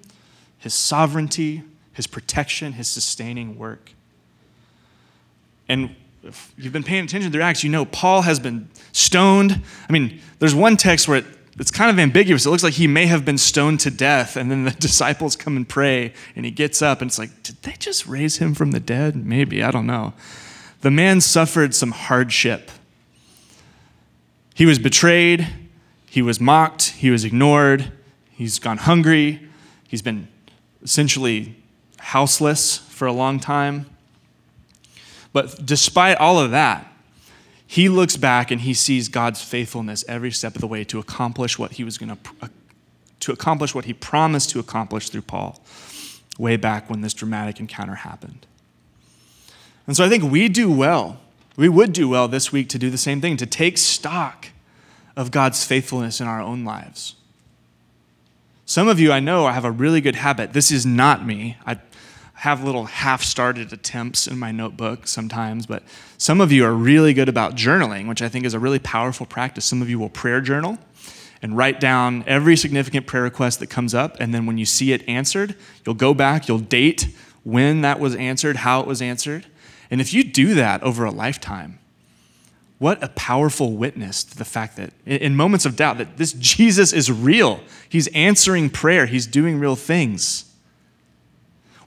His 0.58 0.74
sovereignty, 0.74 1.64
His 1.94 2.08
protection, 2.08 2.74
His 2.74 2.88
sustaining 2.88 3.58
work. 3.58 3.92
And 5.70 5.96
if 6.24 6.54
you've 6.58 6.74
been 6.74 6.84
paying 6.84 7.06
attention 7.06 7.32
to 7.32 7.38
their 7.38 7.46
acts, 7.46 7.64
you 7.64 7.70
know 7.70 7.86
Paul 7.86 8.24
has 8.24 8.40
been 8.40 8.70
stoned. 8.92 9.62
I 9.88 9.94
mean, 9.94 10.20
there's 10.40 10.56
one 10.56 10.76
text 10.76 11.08
where 11.08 11.20
it, 11.20 11.26
it's 11.60 11.72
kind 11.72 11.90
of 11.90 12.00
ambiguous. 12.00 12.46
It 12.46 12.50
looks 12.50 12.64
like 12.64 12.74
he 12.74 12.88
may 12.88 13.06
have 13.06 13.26
been 13.26 13.38
stoned 13.38 13.80
to 13.82 13.92
death, 13.92 14.36
and 14.36 14.50
then 14.50 14.64
the 14.64 14.72
disciples 14.80 15.36
come 15.36 15.56
and 15.56 15.68
pray, 15.68 16.14
and 16.36 16.46
he 16.46 16.52
gets 16.52 16.82
up, 16.82 17.02
and 17.02 17.10
it's 17.10 17.20
like, 17.20 17.44
did 17.44 17.62
they 17.62 17.74
just 17.80 18.08
raise 18.08 18.38
him 18.38 18.54
from 18.54 18.72
the 18.72 18.80
dead? 18.80 19.16
Maybe, 19.16 19.64
I 19.64 19.72
don't 19.72 19.88
know. 19.88 20.14
The 20.82 20.92
man 20.92 21.22
suffered 21.22 21.74
some 21.74 21.92
hardship 21.92 22.72
he 24.58 24.66
was 24.66 24.80
betrayed, 24.80 25.48
he 26.08 26.24
was 26.24 26.42
mocked, 26.42 26.88
he 26.88 27.12
was 27.12 27.24
ignored, 27.24 27.92
he's 28.32 28.58
gone 28.58 28.78
hungry, 28.78 29.40
he's 29.88 30.02
been 30.02 30.28
essentially 30.82 31.56
houseless 32.00 32.78
for 32.78 33.06
a 33.06 33.12
long 33.12 33.40
time. 33.40 33.86
But 35.32 35.64
despite 35.64 36.18
all 36.18 36.40
of 36.40 36.50
that, 36.50 36.92
he 37.68 37.88
looks 37.88 38.18
back 38.18 38.50
and 38.50 38.62
he 38.62 38.74
sees 38.74 39.10
God's 39.10 39.44
faithfulness 39.44 40.04
every 40.08 40.32
step 40.32 40.56
of 40.56 40.62
the 40.62 40.68
way 40.68 40.84
to 40.86 40.98
accomplish 40.98 41.60
what 41.60 41.74
he 41.74 41.84
was 41.84 42.00
going 42.00 42.18
to 42.18 42.18
uh, 42.42 42.48
to 43.20 43.32
accomplish 43.32 43.76
what 43.76 43.86
he 43.86 43.94
promised 43.94 44.50
to 44.50 44.60
accomplish 44.60 45.12
through 45.12 45.22
Paul 45.22 45.62
way 46.40 46.58
back 46.58 46.90
when 46.90 47.02
this 47.02 47.14
dramatic 47.14 47.60
encounter 47.60 47.94
happened. 47.94 48.48
And 49.86 49.96
so 49.96 50.04
I 50.04 50.10
think 50.10 50.24
we 50.24 50.50
do 50.50 50.72
well 50.72 51.20
we 51.58 51.68
would 51.68 51.92
do 51.92 52.08
well 52.08 52.28
this 52.28 52.52
week 52.52 52.70
to 52.70 52.80
do 52.80 52.90
the 52.90 52.98
same 52.98 53.20
thing, 53.20 53.36
to 53.38 53.46
take 53.46 53.78
stock 53.78 54.48
of 55.16 55.32
God's 55.32 55.66
faithfulness 55.66 56.22
in 56.22 56.28
our 56.28 56.40
own 56.40 56.64
lives. 56.64 57.16
Some 58.66 58.88
of 58.88 59.00
you 59.00 59.12
I 59.12 59.20
know 59.20 59.46
I 59.46 59.54
have 59.54 59.66
a 59.66 59.72
really 59.72 60.00
good 60.00 60.16
habit. 60.16 60.54
This 60.54 60.72
is 60.72 60.86
not 60.86 61.26
me. 61.26 61.58
I 61.66 61.80
have 62.36 62.64
little 62.64 62.86
half 62.86 63.24
started 63.24 63.74
attempts 63.74 64.28
in 64.28 64.38
my 64.38 64.52
notebook 64.52 65.08
sometimes, 65.08 65.66
but 65.66 65.82
some 66.20 66.40
of 66.40 66.52
you 66.52 66.64
are 66.66 66.74
really 66.74 67.14
good 67.14 67.28
about 67.28 67.56
journaling, 67.56 68.08
which 68.08 68.22
I 68.22 68.30
think 68.30 68.46
is 68.46 68.54
a 68.54 68.60
really 68.60 68.78
powerful 68.78 69.26
practice. 69.26 69.66
Some 69.66 69.82
of 69.82 69.90
you 69.90 69.98
will 69.98 70.10
prayer 70.10 70.40
journal 70.40 70.78
and 71.42 71.58
write 71.58 71.80
down 71.80 72.24
every 72.28 72.56
significant 72.56 73.08
prayer 73.08 73.24
request 73.24 73.60
that 73.60 73.68
comes 73.68 73.96
up, 73.96 74.20
and 74.20 74.34
then 74.34 74.46
when 74.46 74.60
you 74.60 74.66
see 74.66 74.92
it 74.92 75.08
answered, 75.08 75.56
you'll 75.86 75.96
go 75.96 76.14
back, 76.14 76.48
you'll 76.48 76.60
date 76.60 77.10
when 77.44 77.82
that 77.82 78.00
was 78.00 78.16
answered, 78.16 78.58
how 78.58 78.82
it 78.82 78.88
was 78.88 79.02
answered. 79.02 79.46
And 79.90 80.02
if 80.02 80.14
you 80.14 80.24
do 80.24 80.54
that 80.56 80.84
over 80.84 81.06
a 81.06 81.12
lifetime, 81.12 81.80
what 82.80 83.04
a 83.04 83.10
powerful 83.10 83.74
witness 83.74 84.24
to 84.24 84.38
the 84.38 84.46
fact 84.46 84.78
that 84.78 84.92
in 85.06 85.36
moments 85.36 85.66
of 85.66 85.76
doubt 85.76 85.98
that 85.98 86.18
this 86.18 86.34
Jesus 86.34 86.94
is 86.94 87.12
real. 87.12 87.60
He's 87.90 88.08
answering 88.10 88.70
prayer, 88.70 89.06
he's 89.08 89.26
doing 89.26 89.60
real 89.60 89.76
things. 89.76 90.44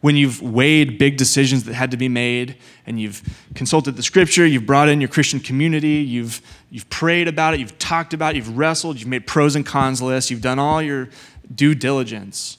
When 0.00 0.16
you've 0.16 0.40
weighed 0.40 0.98
big 0.98 1.18
decisions 1.18 1.64
that 1.64 1.74
had 1.74 1.90
to 1.90 1.98
be 1.98 2.08
made 2.08 2.56
and 2.86 2.98
you've 2.98 3.22
consulted 3.54 3.96
the 3.96 4.02
scripture, 4.02 4.46
you've 4.46 4.64
brought 4.64 4.88
in 4.88 4.98
your 4.98 5.08
Christian 5.10 5.38
community, 5.40 5.98
you've, 5.98 6.40
you've 6.70 6.88
prayed 6.88 7.28
about 7.28 7.52
it, 7.52 7.60
you've 7.60 7.78
talked 7.78 8.14
about 8.14 8.32
it, 8.34 8.36
you've 8.36 8.56
wrestled, 8.56 8.98
you've 8.98 9.10
made 9.10 9.26
pros 9.26 9.56
and 9.56 9.66
cons 9.66 10.00
lists, 10.00 10.30
you've 10.30 10.40
done 10.40 10.58
all 10.58 10.80
your 10.80 11.10
due 11.54 11.74
diligence 11.74 12.56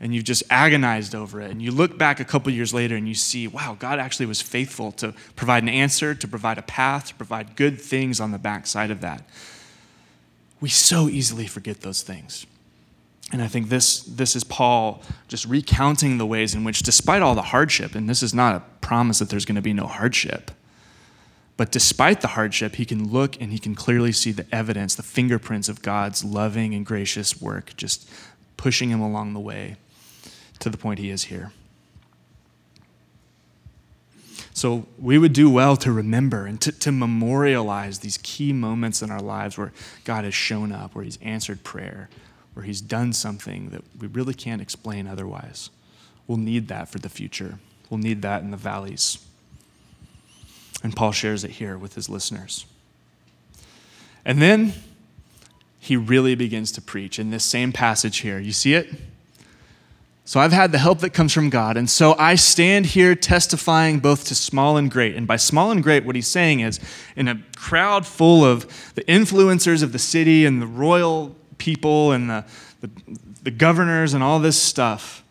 and 0.00 0.14
you've 0.14 0.24
just 0.24 0.42
agonized 0.48 1.14
over 1.14 1.42
it. 1.42 1.50
And 1.50 1.60
you 1.60 1.70
look 1.70 1.98
back 1.98 2.20
a 2.20 2.24
couple 2.24 2.50
years 2.52 2.72
later 2.72 2.96
and 2.96 3.06
you 3.06 3.14
see, 3.14 3.46
wow, 3.46 3.76
God 3.78 3.98
actually 3.98 4.26
was 4.26 4.40
faithful 4.40 4.92
to 4.92 5.14
provide 5.36 5.62
an 5.62 5.68
answer, 5.68 6.14
to 6.14 6.26
provide 6.26 6.56
a 6.56 6.62
path, 6.62 7.08
to 7.08 7.14
provide 7.14 7.54
good 7.54 7.78
things 7.78 8.18
on 8.18 8.30
the 8.30 8.38
backside 8.38 8.90
of 8.90 9.02
that. 9.02 9.22
We 10.60 10.70
so 10.70 11.08
easily 11.08 11.46
forget 11.46 11.82
those 11.82 12.02
things. 12.02 12.46
And 13.32 13.42
I 13.42 13.46
think 13.46 13.68
this, 13.68 14.02
this 14.02 14.34
is 14.34 14.42
Paul 14.42 15.02
just 15.28 15.44
recounting 15.44 16.18
the 16.18 16.26
ways 16.26 16.54
in 16.54 16.64
which, 16.64 16.82
despite 16.82 17.22
all 17.22 17.34
the 17.34 17.42
hardship, 17.42 17.94
and 17.94 18.08
this 18.08 18.22
is 18.22 18.34
not 18.34 18.56
a 18.56 18.62
promise 18.80 19.20
that 19.20 19.28
there's 19.28 19.44
going 19.44 19.56
to 19.56 19.62
be 19.62 19.72
no 19.72 19.86
hardship, 19.86 20.50
but 21.56 21.70
despite 21.70 22.22
the 22.22 22.28
hardship, 22.28 22.76
he 22.76 22.84
can 22.84 23.12
look 23.12 23.40
and 23.40 23.52
he 23.52 23.58
can 23.58 23.74
clearly 23.74 24.12
see 24.12 24.32
the 24.32 24.46
evidence, 24.50 24.94
the 24.94 25.02
fingerprints 25.02 25.68
of 25.68 25.82
God's 25.82 26.24
loving 26.24 26.74
and 26.74 26.84
gracious 26.84 27.40
work, 27.40 27.76
just 27.76 28.10
pushing 28.56 28.88
him 28.90 29.00
along 29.00 29.34
the 29.34 29.40
way 29.40 29.76
to 30.60 30.70
the 30.70 30.78
point 30.78 30.98
he 30.98 31.10
is 31.10 31.24
here. 31.24 31.52
So 34.52 34.86
we 34.98 35.16
would 35.16 35.32
do 35.32 35.48
well 35.48 35.76
to 35.78 35.90
remember 35.90 36.44
and 36.44 36.60
to, 36.60 36.72
to 36.72 36.92
memorialize 36.92 38.00
these 38.00 38.18
key 38.18 38.52
moments 38.52 39.00
in 39.00 39.10
our 39.10 39.20
lives 39.20 39.56
where 39.56 39.72
God 40.04 40.24
has 40.24 40.34
shown 40.34 40.70
up, 40.70 40.94
where 40.94 41.04
he's 41.04 41.18
answered 41.22 41.64
prayer, 41.64 42.10
where 42.54 42.64
he's 42.64 42.80
done 42.80 43.12
something 43.12 43.70
that 43.70 43.82
we 43.98 44.06
really 44.08 44.34
can't 44.34 44.60
explain 44.60 45.06
otherwise. 45.06 45.70
We'll 46.26 46.38
need 46.38 46.68
that 46.68 46.88
for 46.88 46.98
the 46.98 47.08
future. 47.08 47.58
We'll 47.88 48.00
need 48.00 48.22
that 48.22 48.42
in 48.42 48.50
the 48.50 48.56
valleys. 48.56 49.24
And 50.82 50.94
Paul 50.94 51.12
shares 51.12 51.42
it 51.44 51.52
here 51.52 51.78
with 51.78 51.94
his 51.94 52.08
listeners. 52.08 52.66
And 54.24 54.42
then 54.42 54.74
he 55.78 55.96
really 55.96 56.34
begins 56.34 56.70
to 56.72 56.82
preach 56.82 57.18
in 57.18 57.30
this 57.30 57.44
same 57.44 57.72
passage 57.72 58.18
here. 58.18 58.38
You 58.38 58.52
see 58.52 58.74
it? 58.74 58.94
So 60.30 60.38
I've 60.38 60.52
had 60.52 60.70
the 60.70 60.78
help 60.78 61.00
that 61.00 61.10
comes 61.10 61.32
from 61.32 61.50
God. 61.50 61.76
And 61.76 61.90
so 61.90 62.14
I 62.16 62.36
stand 62.36 62.86
here 62.86 63.16
testifying 63.16 63.98
both 63.98 64.26
to 64.26 64.36
small 64.36 64.76
and 64.76 64.88
great. 64.88 65.16
And 65.16 65.26
by 65.26 65.34
small 65.34 65.72
and 65.72 65.82
great, 65.82 66.04
what 66.04 66.14
he's 66.14 66.28
saying 66.28 66.60
is 66.60 66.78
in 67.16 67.26
a 67.26 67.42
crowd 67.56 68.06
full 68.06 68.44
of 68.44 68.94
the 68.94 69.02
influencers 69.06 69.82
of 69.82 69.90
the 69.90 69.98
city 69.98 70.46
and 70.46 70.62
the 70.62 70.68
royal 70.68 71.34
people 71.58 72.12
and 72.12 72.30
the, 72.30 72.44
the, 72.80 72.90
the 73.42 73.50
governors 73.50 74.14
and 74.14 74.22
all 74.22 74.38
this 74.38 74.56
stuff, 74.56 75.24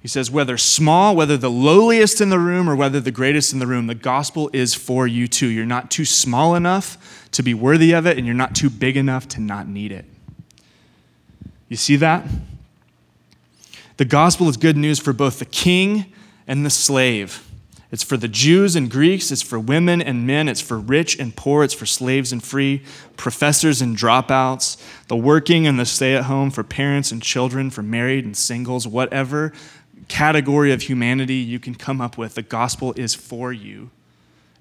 he 0.00 0.08
says, 0.08 0.28
whether 0.28 0.58
small, 0.58 1.14
whether 1.14 1.36
the 1.36 1.48
lowliest 1.48 2.20
in 2.20 2.28
the 2.28 2.40
room 2.40 2.68
or 2.68 2.74
whether 2.74 2.98
the 2.98 3.12
greatest 3.12 3.52
in 3.52 3.60
the 3.60 3.68
room, 3.68 3.86
the 3.86 3.94
gospel 3.94 4.50
is 4.52 4.74
for 4.74 5.06
you 5.06 5.28
too. 5.28 5.46
You're 5.46 5.66
not 5.66 5.88
too 5.88 6.04
small 6.04 6.56
enough 6.56 7.28
to 7.30 7.44
be 7.44 7.54
worthy 7.54 7.92
of 7.92 8.06
it, 8.06 8.18
and 8.18 8.26
you're 8.26 8.34
not 8.34 8.56
too 8.56 8.70
big 8.70 8.96
enough 8.96 9.28
to 9.28 9.40
not 9.40 9.68
need 9.68 9.92
it. 9.92 10.04
You 11.68 11.76
see 11.76 11.94
that? 11.94 12.26
The 14.02 14.08
gospel 14.08 14.48
is 14.48 14.56
good 14.56 14.76
news 14.76 14.98
for 14.98 15.12
both 15.12 15.38
the 15.38 15.44
king 15.44 16.12
and 16.48 16.66
the 16.66 16.70
slave. 16.70 17.48
It's 17.92 18.02
for 18.02 18.16
the 18.16 18.26
Jews 18.26 18.74
and 18.74 18.90
Greeks, 18.90 19.30
it's 19.30 19.42
for 19.42 19.60
women 19.60 20.02
and 20.02 20.26
men, 20.26 20.48
it's 20.48 20.60
for 20.60 20.76
rich 20.76 21.20
and 21.20 21.36
poor, 21.36 21.62
it's 21.62 21.72
for 21.72 21.86
slaves 21.86 22.32
and 22.32 22.42
free, 22.42 22.82
professors 23.16 23.80
and 23.80 23.96
dropouts, 23.96 24.76
the 25.06 25.14
working 25.14 25.68
and 25.68 25.78
the 25.78 25.86
stay 25.86 26.16
at 26.16 26.24
home, 26.24 26.50
for 26.50 26.64
parents 26.64 27.12
and 27.12 27.22
children, 27.22 27.70
for 27.70 27.84
married 27.84 28.24
and 28.24 28.36
singles, 28.36 28.88
whatever 28.88 29.52
category 30.08 30.72
of 30.72 30.82
humanity 30.82 31.36
you 31.36 31.60
can 31.60 31.76
come 31.76 32.00
up 32.00 32.18
with, 32.18 32.34
the 32.34 32.42
gospel 32.42 32.92
is 32.96 33.14
for 33.14 33.52
you, 33.52 33.88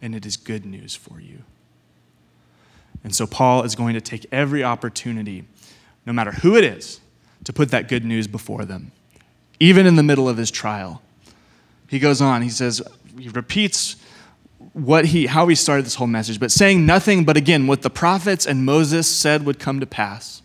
and 0.03 0.13
it 0.13 0.23
is 0.23 0.37
good 0.37 0.67
news 0.67 0.93
for 0.93 1.19
you. 1.19 1.39
And 3.03 3.15
so 3.15 3.25
Paul 3.25 3.63
is 3.63 3.73
going 3.73 3.95
to 3.95 4.01
take 4.01 4.27
every 4.31 4.63
opportunity, 4.63 5.45
no 6.05 6.13
matter 6.13 6.31
who 6.31 6.55
it 6.55 6.63
is, 6.63 6.99
to 7.45 7.51
put 7.51 7.71
that 7.71 7.87
good 7.87 8.05
news 8.05 8.27
before 8.27 8.65
them 8.65 8.91
even 9.61 9.85
in 9.85 9.95
the 9.95 10.01
middle 10.01 10.27
of 10.27 10.37
his 10.37 10.49
trial. 10.49 11.03
He 11.87 11.99
goes 11.99 12.19
on, 12.19 12.41
he 12.41 12.49
says, 12.49 12.81
he 13.19 13.29
repeats 13.29 13.95
what 14.73 15.05
he, 15.05 15.27
how 15.27 15.47
he 15.47 15.53
started 15.53 15.85
this 15.85 15.93
whole 15.95 16.07
message, 16.07 16.39
but 16.39 16.51
saying 16.51 16.83
nothing 16.83 17.25
but 17.25 17.37
again 17.37 17.67
what 17.67 17.83
the 17.83 17.89
prophets 17.91 18.47
and 18.47 18.65
Moses 18.65 19.07
said 19.07 19.45
would 19.45 19.59
come 19.59 19.79
to 19.79 19.85
pass. 19.85 20.41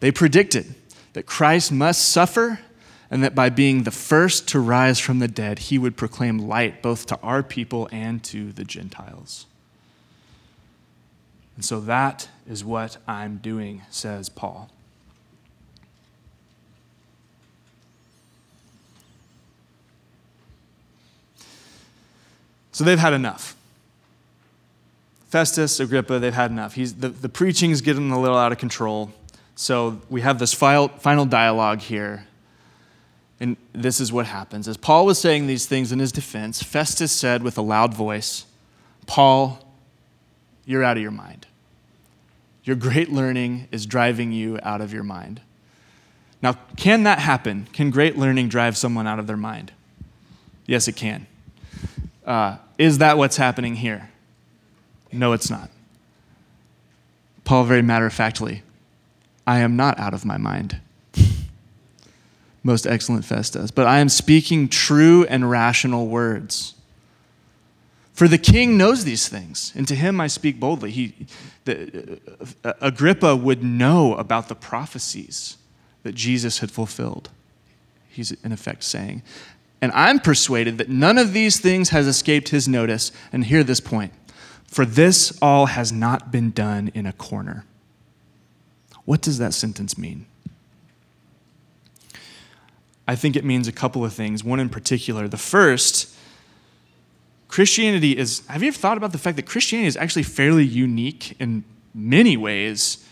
They 0.00 0.10
predicted 0.10 0.74
that 1.12 1.26
Christ 1.26 1.70
must 1.70 2.08
suffer 2.08 2.60
and 3.10 3.22
that 3.22 3.34
by 3.34 3.50
being 3.50 3.82
the 3.82 3.90
first 3.90 4.48
to 4.48 4.58
rise 4.58 4.98
from 4.98 5.18
the 5.18 5.28
dead, 5.28 5.58
he 5.58 5.76
would 5.76 5.98
proclaim 5.98 6.38
light 6.38 6.80
both 6.80 7.04
to 7.06 7.20
our 7.20 7.42
people 7.42 7.90
and 7.92 8.24
to 8.24 8.52
the 8.52 8.64
Gentiles. 8.64 9.44
And 11.56 11.64
so 11.64 11.80
that 11.80 12.30
is 12.48 12.64
what 12.64 12.96
I'm 13.06 13.36
doing, 13.36 13.82
says 13.90 14.30
Paul. 14.30 14.70
So 22.76 22.84
they've 22.84 22.98
had 22.98 23.14
enough. 23.14 23.56
Festus, 25.30 25.80
Agrippa, 25.80 26.18
they've 26.18 26.34
had 26.34 26.50
enough. 26.50 26.74
He's, 26.74 26.92
the, 26.92 27.08
the 27.08 27.30
preaching's 27.30 27.80
getting 27.80 28.10
a 28.10 28.20
little 28.20 28.36
out 28.36 28.52
of 28.52 28.58
control. 28.58 29.14
So 29.54 30.02
we 30.10 30.20
have 30.20 30.38
this 30.38 30.52
final, 30.52 30.88
final 30.88 31.24
dialogue 31.24 31.80
here. 31.80 32.26
And 33.40 33.56
this 33.72 33.98
is 33.98 34.12
what 34.12 34.26
happens. 34.26 34.68
As 34.68 34.76
Paul 34.76 35.06
was 35.06 35.18
saying 35.18 35.46
these 35.46 35.64
things 35.64 35.90
in 35.90 36.00
his 36.00 36.12
defense, 36.12 36.62
Festus 36.62 37.12
said 37.12 37.42
with 37.42 37.56
a 37.56 37.62
loud 37.62 37.94
voice, 37.94 38.44
Paul, 39.06 39.66
you're 40.66 40.84
out 40.84 40.98
of 40.98 41.02
your 41.02 41.12
mind. 41.12 41.46
Your 42.62 42.76
great 42.76 43.10
learning 43.10 43.68
is 43.72 43.86
driving 43.86 44.32
you 44.32 44.58
out 44.62 44.82
of 44.82 44.92
your 44.92 45.02
mind. 45.02 45.40
Now, 46.42 46.58
can 46.76 47.04
that 47.04 47.20
happen? 47.20 47.68
Can 47.72 47.88
great 47.88 48.18
learning 48.18 48.50
drive 48.50 48.76
someone 48.76 49.06
out 49.06 49.18
of 49.18 49.26
their 49.26 49.38
mind? 49.38 49.72
Yes, 50.66 50.88
it 50.88 50.96
can. 50.96 51.26
Uh, 52.26 52.58
is 52.78 52.98
that 52.98 53.18
what's 53.18 53.36
happening 53.36 53.76
here? 53.76 54.10
No, 55.12 55.32
it's 55.32 55.50
not. 55.50 55.70
Paul, 57.44 57.64
very 57.64 57.82
matter 57.82 58.06
of 58.06 58.12
factly, 58.12 58.62
I 59.46 59.60
am 59.60 59.76
not 59.76 59.98
out 59.98 60.14
of 60.14 60.24
my 60.24 60.36
mind. 60.36 60.80
Most 62.62 62.86
excellent 62.86 63.24
Festus. 63.24 63.70
But 63.70 63.86
I 63.86 64.00
am 64.00 64.08
speaking 64.08 64.68
true 64.68 65.24
and 65.26 65.48
rational 65.48 66.08
words. 66.08 66.74
For 68.12 68.26
the 68.26 68.38
king 68.38 68.76
knows 68.76 69.04
these 69.04 69.28
things, 69.28 69.72
and 69.76 69.86
to 69.88 69.94
him 69.94 70.20
I 70.20 70.26
speak 70.26 70.58
boldly. 70.58 70.90
He, 70.90 71.26
the, 71.64 72.18
uh, 72.64 72.72
Agrippa 72.80 73.36
would 73.36 73.62
know 73.62 74.14
about 74.14 74.48
the 74.48 74.54
prophecies 74.54 75.58
that 76.02 76.14
Jesus 76.14 76.60
had 76.60 76.70
fulfilled. 76.70 77.28
He's 78.08 78.32
in 78.32 78.52
effect 78.52 78.84
saying. 78.84 79.22
And 79.80 79.92
I'm 79.92 80.18
persuaded 80.20 80.78
that 80.78 80.88
none 80.88 81.18
of 81.18 81.32
these 81.32 81.60
things 81.60 81.90
has 81.90 82.06
escaped 82.06 82.48
his 82.48 82.66
notice. 82.66 83.12
And 83.32 83.44
hear 83.44 83.62
this 83.62 83.80
point 83.80 84.12
for 84.66 84.84
this 84.84 85.36
all 85.40 85.66
has 85.66 85.92
not 85.92 86.32
been 86.32 86.50
done 86.50 86.90
in 86.94 87.06
a 87.06 87.12
corner. 87.12 87.64
What 89.04 89.22
does 89.22 89.38
that 89.38 89.54
sentence 89.54 89.96
mean? 89.96 90.26
I 93.08 93.14
think 93.14 93.36
it 93.36 93.44
means 93.44 93.68
a 93.68 93.72
couple 93.72 94.04
of 94.04 94.12
things. 94.12 94.42
One 94.42 94.58
in 94.58 94.68
particular. 94.68 95.28
The 95.28 95.36
first, 95.36 96.14
Christianity 97.48 98.16
is, 98.16 98.44
have 98.48 98.62
you 98.62 98.68
ever 98.68 98.76
thought 98.76 98.96
about 98.96 99.12
the 99.12 99.18
fact 99.18 99.36
that 99.36 99.46
Christianity 99.46 99.86
is 99.86 99.96
actually 99.96 100.24
fairly 100.24 100.64
unique 100.64 101.36
in 101.40 101.62
many 101.94 102.36
ways 102.36 103.06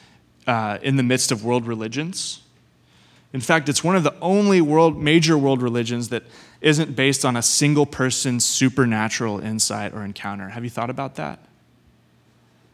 uh, 0.47 0.79
in 0.83 0.97
the 0.97 1.05
midst 1.05 1.31
of 1.31 1.45
world 1.45 1.67
religions? 1.67 2.43
In 3.33 3.41
fact, 3.41 3.69
it's 3.69 3.83
one 3.83 3.97
of 3.97 4.03
the 4.03 4.15
only 4.21 4.61
world, 4.61 5.01
major 5.01 5.39
world 5.39 5.63
religions 5.63 6.09
that 6.11 6.25
isn't 6.65 6.97
based 6.97 7.25
on 7.25 7.37
a 7.37 7.43
single 7.43 7.87
person's 7.87 8.45
supernatural 8.45 9.39
insight 9.39 9.93
or 9.93 10.05
encounter. 10.05 10.49
Have 10.49 10.65
you 10.65 10.71
thought 10.71 10.91
about 10.91 11.17
that? 11.17 11.39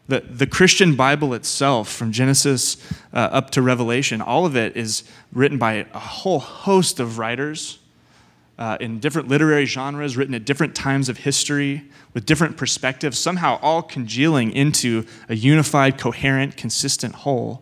The, 0.07 0.21
the 0.21 0.47
Christian 0.47 0.95
Bible 0.95 1.33
itself, 1.33 1.91
from 1.91 2.11
Genesis 2.11 2.77
uh, 3.13 3.17
up 3.17 3.51
to 3.51 3.61
Revelation, 3.61 4.21
all 4.21 4.45
of 4.45 4.55
it 4.55 4.75
is 4.75 5.03
written 5.31 5.57
by 5.57 5.85
a 5.93 5.99
whole 5.99 6.39
host 6.39 6.99
of 6.99 7.17
writers 7.17 7.79
uh, 8.57 8.77
in 8.79 8.99
different 8.99 9.27
literary 9.27 9.65
genres, 9.65 10.17
written 10.17 10.35
at 10.35 10.45
different 10.45 10.75
times 10.75 11.09
of 11.09 11.17
history, 11.17 11.83
with 12.13 12.25
different 12.25 12.57
perspectives, 12.57 13.17
somehow 13.17 13.59
all 13.61 13.81
congealing 13.81 14.51
into 14.51 15.05
a 15.29 15.35
unified, 15.35 15.97
coherent, 15.97 16.57
consistent 16.57 17.15
whole. 17.15 17.61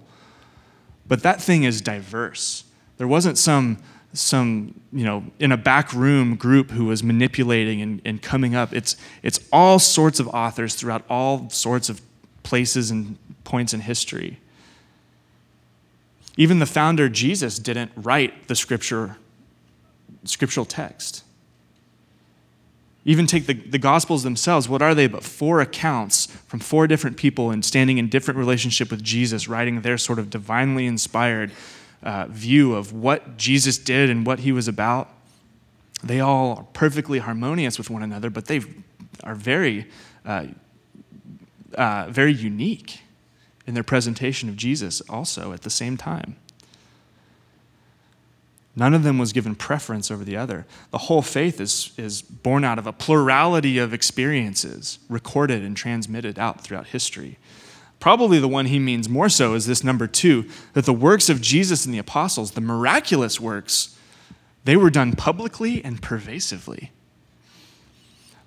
But 1.08 1.24
that 1.24 1.42
thing 1.42 1.64
is 1.64 1.82
diverse. 1.82 2.66
There 2.98 3.08
wasn't 3.08 3.38
some, 3.38 3.78
some 4.14 4.80
you 4.92 5.06
know, 5.06 5.24
in 5.40 5.52
a 5.52 5.58
back 5.58 5.94
room 5.94 6.36
group 6.36 6.72
who 6.72 6.86
was 6.86 7.04
manipulating 7.04 7.82
and, 7.82 8.02
and 8.06 8.22
coming 8.22 8.56
up. 8.56 8.74
It's, 8.74 8.96
it's 9.22 9.40
all 9.54 9.78
sorts 9.80 10.20
of 10.20 10.28
authors 10.30 10.76
throughout 10.76 11.04
all 11.10 11.50
sorts 11.50 11.90
of 11.90 12.02
places 12.44 12.90
and 12.90 13.18
points 13.44 13.74
in 13.74 13.82
history. 13.82 14.40
Even 16.38 16.60
the 16.60 16.66
founder, 16.66 17.10
Jesus, 17.10 17.60
didn't 17.60 17.92
write 17.96 18.48
the 18.48 18.56
scripture, 18.56 19.18
scriptural 20.24 20.66
text. 20.66 21.24
Even 23.06 23.28
take 23.28 23.46
the, 23.46 23.54
the 23.54 23.78
Gospels 23.78 24.24
themselves, 24.24 24.68
what 24.68 24.82
are 24.82 24.96
they 24.96 25.08
but 25.08 25.24
four 25.24 25.62
accounts 25.62 26.28
from 26.48 26.60
four 26.60 26.88
different 26.88 27.18
people 27.18 27.50
and 27.52 27.64
standing 27.64 27.98
in 27.98 28.10
different 28.10 28.38
relationship 28.38 28.92
with 28.92 29.04
Jesus, 29.04 29.48
writing 29.48 29.82
their 29.82 29.98
sort 29.98 30.20
of 30.20 30.30
divinely 30.30 30.86
inspired 30.86 31.52
uh, 32.04 32.28
view 32.30 32.76
of 32.76 32.94
what 32.94 33.38
Jesus 33.38 33.78
did 33.78 34.10
and 34.10 34.26
what 34.26 34.40
he 34.40 34.52
was 34.52 34.68
about. 34.68 35.10
They 36.04 36.20
all 36.20 36.58
are 36.58 36.68
perfectly 36.74 37.20
harmonious 37.20 37.78
with 37.78 37.90
one 37.90 38.04
another, 38.04 38.30
but 38.30 38.46
they 38.46 38.62
are 39.24 39.36
very, 39.36 39.88
uh, 40.26 40.48
uh, 41.76 42.08
very 42.10 42.34
unique 42.34 43.02
in 43.68 43.74
their 43.74 43.84
presentation 43.84 44.50
of 44.50 44.56
Jesus 44.56 45.02
also 45.10 45.52
at 45.54 45.62
the 45.62 45.70
same 45.70 45.98
time. 45.98 46.38
None 48.76 48.94
of 48.94 49.04
them 49.04 49.18
was 49.18 49.34
given 49.34 49.56
preference 49.56 50.10
over 50.10 50.24
the 50.24 50.38
other. 50.38 50.66
The 50.92 51.00
whole 51.00 51.22
faith 51.22 51.60
is, 51.60 51.92
is 51.98 52.22
born 52.22 52.64
out 52.64 52.80
of 52.80 52.88
a 52.88 52.94
plurality 52.94 53.78
of 53.78 53.94
experiences 53.94 55.00
recorded 55.10 55.64
and 55.64 55.76
transmitted 55.76 56.40
out 56.40 56.62
throughout 56.62 56.88
history. 56.88 57.38
Probably 58.00 58.40
the 58.40 58.48
one 58.48 58.68
he 58.68 58.80
means 58.80 59.10
more 59.10 59.30
so 59.30 59.54
is 59.56 59.66
this 59.66 59.84
number 59.84 60.08
two 60.08 60.50
that 60.74 60.86
the 60.86 60.94
works 60.94 61.30
of 61.30 61.42
Jesus 61.42 61.86
and 61.86 61.94
the 61.94 62.00
apostles, 62.00 62.52
the 62.52 62.62
miraculous 62.62 63.40
works, 63.40 63.98
they 64.64 64.78
were 64.78 64.90
done 64.90 65.14
publicly 65.14 65.84
and 65.84 66.02
pervasively. 66.02 66.92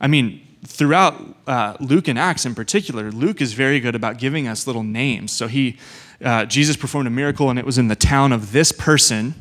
I 0.01 0.07
mean, 0.07 0.47
throughout 0.67 1.37
uh, 1.47 1.77
Luke 1.81 2.09
and 2.09 2.19
Acts 2.19 2.47
in 2.47 2.55
particular, 2.55 3.11
Luke 3.11 3.41
is 3.41 3.53
very 3.53 3.79
good 3.81 3.95
about 3.95 4.19
giving 4.19 4.49
us 4.49 4.67
little 4.67 4.83
names. 4.83 5.33
So 5.33 5.49
he, 5.49 5.79
uh, 6.25 6.47
Jesus 6.47 6.77
performed 6.77 7.07
a 7.07 7.11
miracle 7.11 7.51
and 7.51 7.59
it 7.59 7.67
was 7.67 7.79
in 7.79 7.89
the 7.89 7.97
town 7.97 8.33
of 8.33 8.53
this 8.53 8.73
person. 8.73 9.35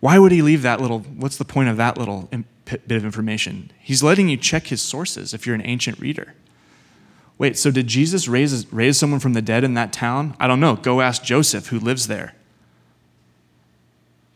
Why 0.00 0.18
would 0.18 0.32
he 0.32 0.42
leave 0.42 0.62
that 0.62 0.80
little, 0.80 1.00
what's 1.00 1.38
the 1.38 1.44
point 1.44 1.68
of 1.68 1.76
that 1.78 1.96
little 1.96 2.28
bit 2.64 2.90
of 2.90 3.04
information? 3.04 3.70
He's 3.80 4.02
letting 4.02 4.28
you 4.28 4.36
check 4.36 4.66
his 4.66 4.82
sources 4.82 5.32
if 5.32 5.46
you're 5.46 5.54
an 5.54 5.64
ancient 5.64 5.98
reader. 5.98 6.34
Wait, 7.38 7.56
so 7.56 7.70
did 7.70 7.86
Jesus 7.86 8.26
raise, 8.26 8.70
raise 8.72 8.98
someone 8.98 9.20
from 9.20 9.32
the 9.32 9.42
dead 9.42 9.62
in 9.62 9.74
that 9.74 9.92
town? 9.92 10.34
I 10.40 10.48
don't 10.48 10.58
know. 10.58 10.74
Go 10.74 11.00
ask 11.00 11.22
Joseph, 11.22 11.68
who 11.68 11.78
lives 11.78 12.08
there. 12.08 12.34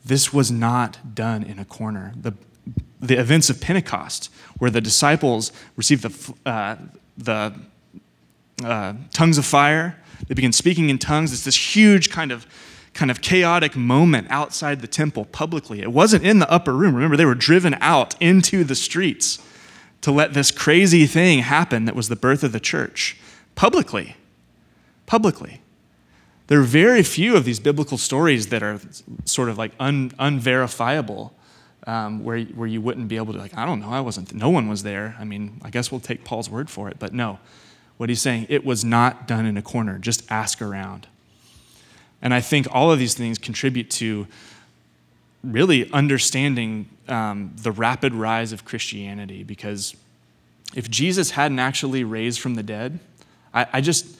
This 0.04 0.32
was 0.32 0.50
not 0.50 1.14
done 1.14 1.42
in 1.42 1.58
a 1.58 1.64
corner. 1.64 2.12
The, 2.16 2.32
the 3.00 3.18
events 3.18 3.50
of 3.50 3.60
Pentecost, 3.60 4.30
where 4.58 4.70
the 4.70 4.80
disciples 4.80 5.52
received 5.76 6.02
the, 6.02 6.34
uh, 6.48 6.76
the 7.18 7.52
uh, 8.64 8.94
tongues 9.12 9.36
of 9.36 9.44
fire, 9.44 9.98
they 10.28 10.34
begin 10.34 10.52
speaking 10.52 10.88
in 10.88 10.98
tongues. 10.98 11.32
It's 11.32 11.44
this 11.44 11.76
huge 11.76 12.10
kind 12.10 12.30
of 12.30 12.46
kind 12.94 13.10
of 13.10 13.22
chaotic 13.22 13.74
moment 13.74 14.26
outside 14.28 14.82
the 14.82 14.86
temple 14.86 15.24
publicly. 15.24 15.80
It 15.80 15.90
wasn't 15.90 16.24
in 16.24 16.40
the 16.40 16.50
upper 16.50 16.74
room. 16.74 16.94
Remember, 16.94 17.16
they 17.16 17.24
were 17.24 17.34
driven 17.34 17.74
out 17.80 18.20
into 18.20 18.64
the 18.64 18.74
streets 18.74 19.38
to 20.02 20.12
let 20.12 20.34
this 20.34 20.50
crazy 20.50 21.06
thing 21.06 21.40
happen 21.40 21.86
that 21.86 21.96
was 21.96 22.08
the 22.08 22.16
birth 22.16 22.44
of 22.44 22.52
the 22.52 22.60
church 22.60 23.16
publicly. 23.54 24.16
Publicly. 25.06 25.62
There 26.48 26.60
are 26.60 26.64
very 26.64 27.02
few 27.02 27.36
of 27.36 27.44
these 27.44 27.60
biblical 27.60 27.96
stories 27.96 28.48
that 28.48 28.62
are 28.62 28.78
sort 29.24 29.48
of 29.48 29.56
like 29.56 29.72
un, 29.80 30.12
unverifiable, 30.18 31.32
um, 31.86 32.22
where, 32.22 32.40
where 32.40 32.68
you 32.68 32.80
wouldn't 32.80 33.08
be 33.08 33.16
able 33.16 33.32
to, 33.32 33.38
like, 33.38 33.56
I 33.56 33.64
don't 33.64 33.80
know, 33.80 33.90
I 33.90 34.00
wasn't, 34.00 34.34
no 34.34 34.50
one 34.50 34.68
was 34.68 34.82
there. 34.82 35.16
I 35.18 35.24
mean, 35.24 35.60
I 35.64 35.70
guess 35.70 35.90
we'll 35.90 36.00
take 36.00 36.24
Paul's 36.24 36.50
word 36.50 36.68
for 36.68 36.88
it, 36.88 36.98
but 36.98 37.12
no. 37.12 37.38
What 37.96 38.08
he's 38.08 38.20
saying, 38.20 38.46
it 38.48 38.64
was 38.64 38.84
not 38.84 39.26
done 39.28 39.46
in 39.46 39.56
a 39.56 39.62
corner. 39.62 39.98
Just 39.98 40.30
ask 40.30 40.60
around. 40.60 41.06
And 42.20 42.32
I 42.32 42.40
think 42.40 42.66
all 42.70 42.92
of 42.92 42.98
these 42.98 43.14
things 43.14 43.38
contribute 43.38 43.90
to 43.92 44.26
really 45.44 45.90
understanding 45.92 46.88
um, 47.08 47.52
the 47.56 47.72
rapid 47.72 48.14
rise 48.14 48.52
of 48.52 48.64
Christianity 48.64 49.42
because 49.42 49.96
if 50.74 50.90
Jesus 50.90 51.32
hadn't 51.32 51.58
actually 51.58 52.04
raised 52.04 52.40
from 52.40 52.54
the 52.54 52.62
dead, 52.62 52.98
I, 53.52 53.66
I, 53.74 53.80
just, 53.80 54.16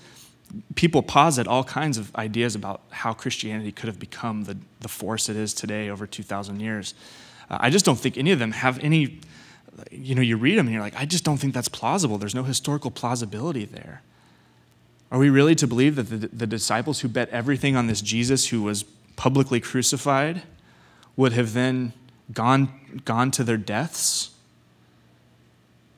people 0.75 1.03
posit 1.03 1.47
all 1.47 1.65
kinds 1.65 1.97
of 1.97 2.15
ideas 2.17 2.55
about 2.55 2.83
how 2.91 3.13
Christianity 3.13 3.73
could 3.73 3.87
have 3.87 3.99
become 3.99 4.45
the, 4.45 4.57
the 4.81 4.89
force 4.89 5.29
it 5.29 5.37
is 5.37 5.55
today 5.55 5.89
over 5.89 6.07
2,000 6.07 6.61
years. 6.61 6.95
Uh, 7.49 7.59
I 7.61 7.71
just 7.71 7.85
don't 7.85 7.99
think 7.99 8.19
any 8.19 8.33
of 8.33 8.39
them 8.39 8.53
have 8.53 8.79
any, 8.81 9.21
you 9.91 10.15
know, 10.15 10.23
you 10.23 10.37
read 10.37 10.59
them 10.59 10.67
and 10.67 10.75
you're 10.75 10.83
like, 10.83 10.97
I 10.97 11.07
just 11.07 11.25
don't 11.25 11.39
think 11.39 11.55
that's 11.55 11.69
plausible. 11.69 12.19
There's 12.19 12.35
no 12.35 12.45
historical 12.45 12.91
plausibility 12.91 13.65
there. 13.65 14.03
Are 15.11 15.19
we 15.19 15.31
really 15.31 15.55
to 15.57 15.67
believe 15.67 15.97
that 15.97 16.05
the, 16.05 16.29
the 16.29 16.47
disciples 16.47 17.01
who 17.01 17.09
bet 17.09 17.29
everything 17.29 17.77
on 17.77 17.87
this 17.87 18.01
Jesus 18.01 18.49
who 18.49 18.63
was 18.63 18.83
publicly 19.17 19.61
crucified 19.61 20.43
would 21.17 21.33
have 21.33 21.53
then 21.53 21.93
gone, 22.33 23.03
gone 23.05 23.31
to 23.33 23.45
their 23.45 23.57
deaths 23.57 24.31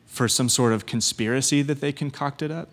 for 0.06 0.28
some 0.28 0.48
sort 0.48 0.72
of 0.72 0.86
conspiracy 0.86 1.62
that 1.62 1.80
they 1.80 1.92
concocted 1.92 2.50
up? 2.50 2.68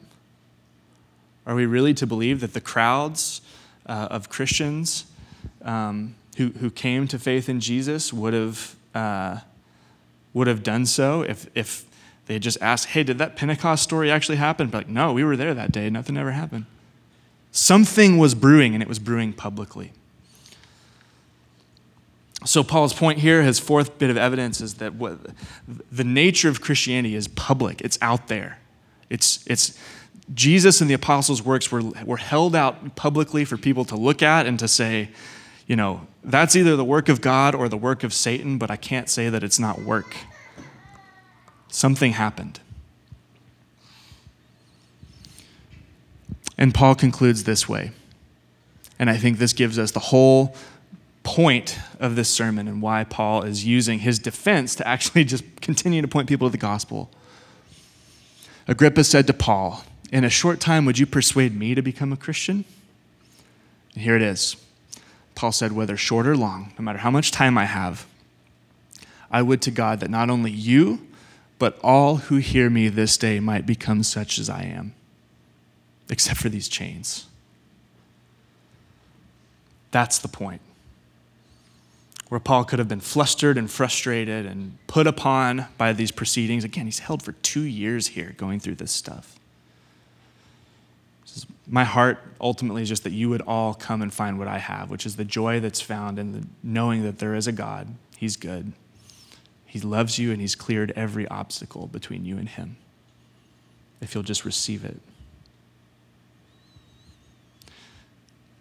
Are 1.46 1.56
we 1.56 1.66
really 1.66 1.94
to 1.96 2.06
believe 2.06 2.40
that 2.42 2.54
the 2.54 2.62
crowds 2.62 3.42
uh, 3.86 4.08
of 4.12 4.30
Christians 4.30 5.06
um, 5.64 6.16
who, 6.38 6.50
who 6.50 6.70
came 6.70 7.08
to 7.08 7.18
faith 7.18 7.50
in 7.50 7.60
Jesus 7.60 8.14
would 8.14 8.34
have, 8.34 8.76
uh, 8.94 9.40
would 10.34 10.48
have 10.48 10.62
done 10.64 10.86
so 10.86 11.24
if, 11.24 11.50
if 11.56 11.86
They 12.28 12.36
had 12.36 12.44
just 12.44 12.62
asked, 12.62 12.90
hey, 12.90 13.04
did 13.04 13.18
that 13.18 13.36
Pentecost 13.36 13.84
story 13.84 14.12
actually 14.12 14.38
happen? 14.38 14.70
But 14.70 14.78
like, 14.78 14.88
no, 14.88 15.12
we 15.12 15.24
were 15.24 15.36
there 15.36 15.54
that 15.54 15.72
day. 15.72 15.90
Nothing 15.90 16.16
ever 16.18 16.32
happened. 16.32 16.66
Something 17.52 18.18
was 18.18 18.34
brewing, 18.36 18.74
and 18.74 18.82
it 18.82 18.88
was 18.88 19.00
brewing 19.00 19.34
publicly. 19.34 19.92
So, 22.44 22.64
Paul's 22.64 22.94
point 22.94 23.20
here, 23.20 23.44
his 23.44 23.60
fourth 23.60 24.00
bit 24.00 24.10
of 24.10 24.18
evidence, 24.18 24.62
is 24.62 24.76
that 24.76 24.96
what, 24.96 25.20
the 25.92 26.04
nature 26.04 26.50
of 26.50 26.60
Christianity 26.60 27.16
is 27.16 27.28
public, 27.28 27.82
it's 27.82 28.00
out 28.02 28.28
there. 28.28 28.60
It's, 29.10 29.46
it's, 29.46 29.78
Jesus 30.34 30.82
and 30.82 30.90
the 30.90 30.94
apostles' 30.94 31.44
works 31.44 31.72
were, 31.72 31.84
were 32.06 32.18
held 32.18 32.56
out 32.56 32.96
publicly 32.96 33.46
for 33.46 33.58
people 33.58 33.86
to 33.86 33.96
look 33.96 34.24
at 34.24 34.46
and 34.46 34.58
to 34.60 34.68
say, 34.68 35.10
you 35.68 35.76
know, 35.76 36.08
that's 36.24 36.56
either 36.56 36.76
the 36.76 36.86
work 36.86 37.10
of 37.10 37.22
God 37.22 37.54
or 37.54 37.70
the 37.70 37.78
work 37.78 38.04
of 38.04 38.14
Satan, 38.14 38.58
but 38.58 38.72
I 38.72 38.76
can't 38.76 39.10
say 39.10 39.30
that 39.30 39.44
it's 39.44 39.60
not 39.60 39.82
work. 39.82 40.16
Something 41.68 42.14
happened. 42.14 42.60
And 46.58 46.74
Paul 46.74 46.96
concludes 46.96 47.44
this 47.44 47.68
way. 47.68 47.92
And 49.00 49.10
I 49.10 49.18
think 49.18 49.38
this 49.38 49.54
gives 49.54 49.80
us 49.80 49.92
the 49.92 50.00
whole 50.00 50.56
point 51.24 51.78
of 52.00 52.16
this 52.16 52.30
sermon 52.30 52.68
and 52.68 52.82
why 52.82 53.04
Paul 53.04 53.44
is 53.44 53.66
using 53.66 54.00
his 54.00 54.20
defense 54.20 54.76
to 54.76 54.88
actually 54.88 55.24
just 55.24 55.44
continue 55.62 56.02
to 56.02 56.08
point 56.08 56.28
people 56.28 56.48
to 56.48 56.52
the 56.52 56.58
gospel. 56.58 57.12
Agrippa 58.68 59.04
said 59.04 59.28
to 59.28 59.34
Paul, 59.34 59.84
In 60.12 60.24
a 60.24 60.30
short 60.30 60.60
time, 60.60 60.86
would 60.86 60.98
you 60.98 61.06
persuade 61.06 61.56
me 61.56 61.76
to 61.76 61.82
become 61.82 62.12
a 62.12 62.18
Christian? 62.18 62.66
And 63.94 64.04
here 64.04 64.16
it 64.16 64.22
is. 64.22 64.56
Paul 65.36 65.52
said, 65.52 65.72
Whether 65.72 65.98
short 65.98 66.28
or 66.28 66.36
long, 66.36 66.74
no 66.78 66.84
matter 66.84 67.00
how 67.00 67.12
much 67.12 67.32
time 67.32 67.58
I 67.58 67.66
have, 67.66 68.06
I 69.30 69.42
would 69.42 69.62
to 69.64 69.72
God 69.72 70.00
that 70.02 70.10
not 70.10 70.30
only 70.30 70.52
you, 70.52 71.08
but 71.60 71.80
all 71.84 72.18
who 72.18 72.38
hear 72.38 72.70
me 72.70 72.90
this 72.90 73.18
day 73.18 73.40
might 73.40 73.66
become 73.66 74.04
such 74.04 74.40
as 74.40 74.50
I 74.50 74.64
am, 74.64 74.94
except 76.10 76.40
for 76.40 76.50
these 76.50 76.68
chains. 76.68 77.28
That's 79.92 80.20
the 80.20 80.28
point. 80.28 80.62
Where 82.32 82.40
Paul 82.40 82.64
could 82.64 82.80
have 82.80 82.88
been 82.88 83.02
flustered 83.02 83.58
and 83.58 83.70
frustrated 83.70 84.46
and 84.46 84.78
put 84.88 85.06
upon 85.06 85.66
by 85.78 85.92
these 85.92 86.12
proceedings. 86.12 86.64
Again, 86.64 86.86
he's 86.86 87.00
held 87.00 87.22
for 87.22 87.34
two 87.34 87.64
years 87.64 88.08
here 88.08 88.36
going 88.38 88.62
through 88.62 88.76
this 88.76 88.94
stuff. 88.94 89.38
My 91.68 91.84
heart 91.84 92.20
ultimately 92.40 92.84
is 92.84 92.88
just 92.88 93.04
that 93.04 93.12
you 93.12 93.28
would 93.28 93.42
all 93.42 93.74
come 93.74 94.02
and 94.02 94.14
find 94.14 94.40
what 94.40 94.48
I 94.48 94.60
have, 94.60 94.90
which 94.90 95.06
is 95.06 95.18
the 95.18 95.26
joy 95.26 95.60
that's 95.60 95.82
found 95.82 96.18
in 96.18 96.32
the 96.32 96.48
knowing 96.64 97.04
that 97.04 97.20
there 97.20 97.36
is 97.36 97.48
a 97.48 97.52
God. 97.52 97.96
He's 98.16 98.38
good. 98.38 98.72
He 99.66 99.82
loves 99.82 100.18
you 100.18 100.32
and 100.32 100.40
He's 100.40 100.56
cleared 100.56 100.94
every 100.96 101.28
obstacle 101.28 101.88
between 101.88 102.24
you 102.24 102.38
and 102.38 102.48
Him. 102.48 102.78
If 104.00 104.16
you'll 104.16 104.24
just 104.24 104.46
receive 104.46 104.86
it. 104.86 105.02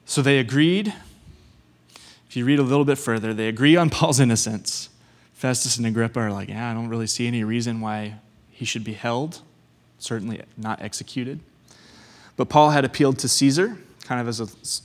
So 0.06 0.22
they 0.22 0.40
agreed. 0.40 0.92
If 2.30 2.36
you 2.36 2.44
read 2.44 2.60
a 2.60 2.62
little 2.62 2.84
bit 2.84 2.96
further, 2.96 3.34
they 3.34 3.48
agree 3.48 3.74
on 3.74 3.90
Paul's 3.90 4.20
innocence. 4.20 4.88
Festus 5.32 5.78
and 5.78 5.84
Agrippa 5.84 6.20
are 6.20 6.32
like, 6.32 6.48
yeah, 6.48 6.70
I 6.70 6.74
don't 6.74 6.86
really 6.86 7.08
see 7.08 7.26
any 7.26 7.42
reason 7.42 7.80
why 7.80 8.20
he 8.50 8.64
should 8.64 8.84
be 8.84 8.92
held, 8.92 9.40
certainly 9.98 10.40
not 10.56 10.80
executed. 10.80 11.40
But 12.36 12.48
Paul 12.48 12.70
had 12.70 12.84
appealed 12.84 13.18
to 13.18 13.28
Caesar, 13.28 13.76
kind 14.04 14.20
of 14.20 14.28
as 14.28 14.80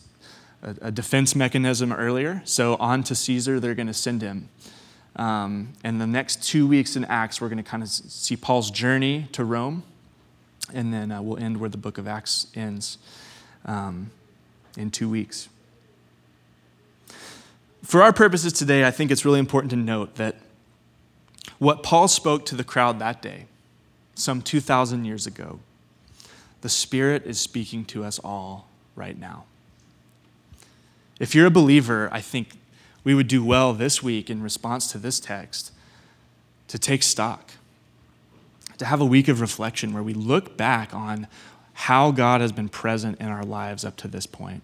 a, 0.63 0.75
a 0.81 0.91
defense 0.91 1.36
mechanism 1.36 1.93
earlier. 1.93 2.41
So 2.45 2.77
on 2.77 3.03
to 3.03 3.13
Caesar, 3.13 3.60
they're 3.60 3.75
going 3.75 3.86
to 3.86 3.93
send 3.93 4.23
him. 4.23 4.49
Um, 5.15 5.73
and 5.84 6.01
the 6.01 6.08
next 6.08 6.43
two 6.43 6.65
weeks 6.65 6.95
in 6.95 7.05
Acts, 7.05 7.39
we're 7.39 7.49
going 7.49 7.63
to 7.63 7.69
kind 7.69 7.84
of 7.84 7.89
see 7.89 8.36
Paul's 8.36 8.71
journey 8.71 9.27
to 9.34 9.45
Rome. 9.45 9.84
And 10.73 10.91
then 10.91 11.12
uh, 11.12 11.21
we'll 11.21 11.38
end 11.38 11.60
where 11.60 11.69
the 11.69 11.77
book 11.77 11.99
of 11.99 12.08
Acts 12.08 12.47
ends 12.55 12.97
um, 13.65 14.10
in 14.75 14.89
two 14.89 15.08
weeks. 15.08 15.47
For 17.86 18.02
our 18.02 18.12
purposes 18.12 18.52
today, 18.52 18.84
I 18.84 18.89
think 18.89 19.12
it's 19.12 19.26
really 19.26 19.39
important 19.39 19.69
to 19.69 19.76
note 19.76 20.15
that 20.15 20.38
what 21.60 21.84
Paul 21.84 22.08
spoke 22.08 22.43
to 22.48 22.56
the 22.56 22.63
crowd 22.63 22.98
that 22.98 23.21
day, 23.21 23.45
some 24.15 24.41
2,000 24.41 25.06
years 25.06 25.28
ago, 25.28 25.60
the 26.62 26.69
Spirit 26.69 27.28
is 27.28 27.39
speaking 27.39 27.86
to 27.86 28.04
us 28.04 28.17
all 28.17 28.67
right 28.95 29.17
now. 29.17 29.45
If 31.19 31.36
you're 31.36 31.45
a 31.45 31.52
believer, 31.52 32.10
I 32.12 32.21
think 32.21 32.58
we 33.04 33.13
would 33.13 33.28
do 33.28 33.45
well 33.45 33.71
this 33.71 34.02
week 34.02 34.32
in 34.32 34.41
response 34.41 34.91
to 34.91 34.98
this 34.98 35.19
text 35.19 35.71
to 36.69 36.80
take 36.80 37.04
stock, 37.04 37.52
to 38.80 38.86
have 38.86 39.00
a 39.00 39.06
week 39.06 39.28
of 39.28 39.41
reflection 39.41 39.93
where 39.93 40.02
we 40.02 40.15
look 40.15 40.58
back 40.58 40.91
on 40.95 41.28
how 41.74 42.10
God 42.10 42.41
has 42.41 42.52
been 42.52 42.67
present 42.67 43.21
in 43.21 43.28
our 43.28 43.43
lives 43.43 43.86
up 43.86 43.95
to 43.98 44.08
this 44.08 44.26
point. 44.26 44.63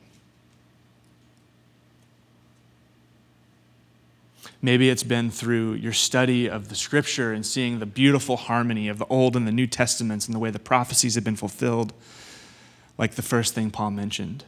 Maybe 4.62 4.90
it's 4.90 5.04
been 5.04 5.32
through 5.32 5.74
your 5.74 5.94
study 5.94 6.48
of 6.48 6.70
the 6.70 6.76
scripture 6.76 7.34
and 7.34 7.46
seeing 7.46 7.80
the 7.80 7.86
beautiful 7.86 8.38
harmony 8.38 8.88
of 8.88 9.00
the 9.00 9.08
Old 9.08 9.36
and 9.36 9.48
the 9.48 9.52
New 9.52 9.66
Testaments 9.66 10.28
and 10.28 10.36
the 10.36 10.40
way 10.40 10.52
the 10.52 10.60
prophecies 10.60 11.16
have 11.16 11.24
been 11.24 11.36
fulfilled, 11.36 11.94
like 12.98 13.16
the 13.16 13.24
first 13.24 13.56
thing 13.56 13.72
Paul 13.72 13.92
mentioned. 13.92 14.44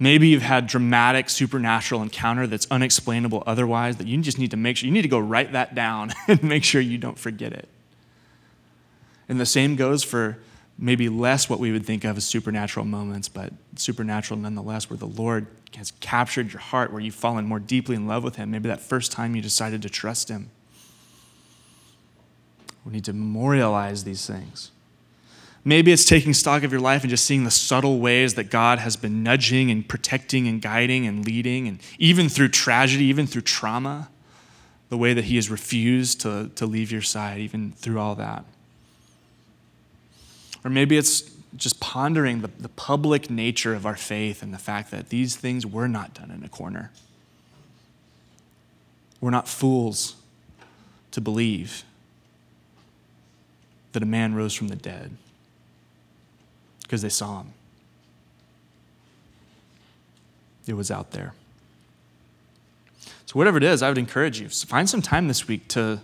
Maybe 0.00 0.28
you've 0.28 0.42
had 0.42 0.66
dramatic 0.66 1.28
supernatural 1.28 2.02
encounter 2.02 2.46
that's 2.46 2.66
unexplainable 2.70 3.42
otherwise 3.46 3.96
that 3.96 4.06
you 4.06 4.20
just 4.20 4.38
need 4.38 4.50
to 4.52 4.56
make 4.56 4.76
sure 4.76 4.86
you 4.86 4.92
need 4.92 5.02
to 5.02 5.08
go 5.08 5.18
write 5.18 5.52
that 5.52 5.74
down 5.74 6.12
and 6.28 6.42
make 6.42 6.64
sure 6.64 6.80
you 6.80 6.98
don't 6.98 7.18
forget 7.18 7.52
it. 7.52 7.68
And 9.28 9.40
the 9.40 9.46
same 9.46 9.76
goes 9.76 10.02
for 10.02 10.38
maybe 10.78 11.08
less 11.08 11.50
what 11.50 11.58
we 11.58 11.72
would 11.72 11.84
think 11.84 12.04
of 12.04 12.16
as 12.16 12.24
supernatural 12.24 12.86
moments, 12.86 13.28
but 13.28 13.52
supernatural 13.76 14.38
nonetheless, 14.38 14.88
where 14.88 14.96
the 14.96 15.06
Lord 15.06 15.48
has 15.76 15.90
captured 16.00 16.52
your 16.52 16.60
heart, 16.60 16.92
where 16.92 17.00
you've 17.00 17.14
fallen 17.14 17.44
more 17.44 17.58
deeply 17.58 17.96
in 17.96 18.06
love 18.06 18.22
with 18.22 18.36
Him. 18.36 18.50
Maybe 18.50 18.68
that 18.68 18.80
first 18.80 19.10
time 19.10 19.34
you 19.34 19.42
decided 19.42 19.82
to 19.82 19.90
trust 19.90 20.28
Him. 20.28 20.50
We 22.84 22.92
need 22.92 23.04
to 23.04 23.12
memorialize 23.12 24.04
these 24.04 24.24
things. 24.24 24.70
Maybe 25.64 25.92
it's 25.92 26.04
taking 26.04 26.32
stock 26.32 26.62
of 26.62 26.72
your 26.72 26.80
life 26.80 27.02
and 27.02 27.10
just 27.10 27.24
seeing 27.24 27.44
the 27.44 27.50
subtle 27.50 27.98
ways 27.98 28.34
that 28.34 28.44
God 28.44 28.78
has 28.78 28.96
been 28.96 29.22
nudging 29.22 29.70
and 29.70 29.86
protecting 29.86 30.46
and 30.46 30.62
guiding 30.62 31.06
and 31.06 31.26
leading, 31.26 31.66
and 31.66 31.80
even 31.98 32.28
through 32.28 32.48
tragedy, 32.48 33.04
even 33.06 33.26
through 33.26 33.42
trauma, 33.42 34.08
the 34.88 34.96
way 34.96 35.12
that 35.12 35.24
He 35.24 35.36
has 35.36 35.50
refused 35.50 36.20
to, 36.22 36.50
to 36.54 36.64
leave 36.64 36.92
your 36.92 37.02
side, 37.02 37.40
even 37.40 37.72
through 37.72 37.98
all 37.98 38.14
that. 38.14 38.44
Or 40.64 40.70
maybe 40.70 40.96
it's 40.96 41.30
just 41.56 41.80
pondering 41.80 42.42
the, 42.42 42.48
the 42.58 42.68
public 42.68 43.30
nature 43.30 43.74
of 43.74 43.86
our 43.86 43.96
faith 43.96 44.42
and 44.42 44.52
the 44.52 44.58
fact 44.58 44.90
that 44.90 45.08
these 45.08 45.36
things 45.36 45.64
were 45.64 45.88
not 45.88 46.14
done 46.14 46.30
in 46.30 46.44
a 46.44 46.48
corner. 46.48 46.90
We're 49.20 49.30
not 49.30 49.48
fools 49.48 50.16
to 51.10 51.20
believe 51.20 51.84
that 53.92 54.02
a 54.02 54.06
man 54.06 54.34
rose 54.34 54.54
from 54.54 54.68
the 54.68 54.76
dead 54.76 55.10
because 56.82 57.02
they 57.02 57.08
saw 57.08 57.40
him. 57.40 57.52
It 60.66 60.74
was 60.74 60.90
out 60.90 61.12
there. 61.12 61.32
So, 63.26 63.34
whatever 63.34 63.58
it 63.58 63.64
is, 63.64 63.82
I 63.82 63.88
would 63.88 63.98
encourage 63.98 64.40
you 64.40 64.48
find 64.48 64.88
some 64.88 65.02
time 65.02 65.28
this 65.28 65.48
week 65.48 65.66
to, 65.68 66.00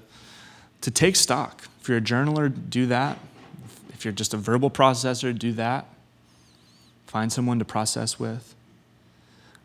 to 0.81 0.91
take 0.91 1.17
stock. 1.17 1.69
If 1.81 1.89
you're 1.89 1.99
a 1.99 2.03
journaler, 2.03 2.53
do 2.69 2.87
that. 2.87 3.19
If 3.95 4.05
you're 4.05 4.13
just 4.13 4.35
a 4.35 4.37
verbal 4.37 4.71
processor, 4.71 5.37
do 5.37 5.53
that. 5.53 5.87
Find 7.07 7.33
someone 7.33 7.59
to 7.61 7.65
process 7.65 8.19
with. 8.19 8.55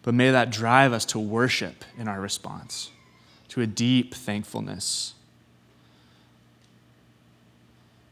But 0.04 0.14
may 0.14 0.32
that 0.32 0.52
drive 0.52 0.94
us 0.94 1.04
to 1.06 1.20
worship 1.20 1.84
in 1.98 2.08
our 2.08 2.22
response, 2.22 2.92
to 3.50 3.62
a 3.62 3.68
deep 3.68 4.14
thankfulness. 4.14 5.14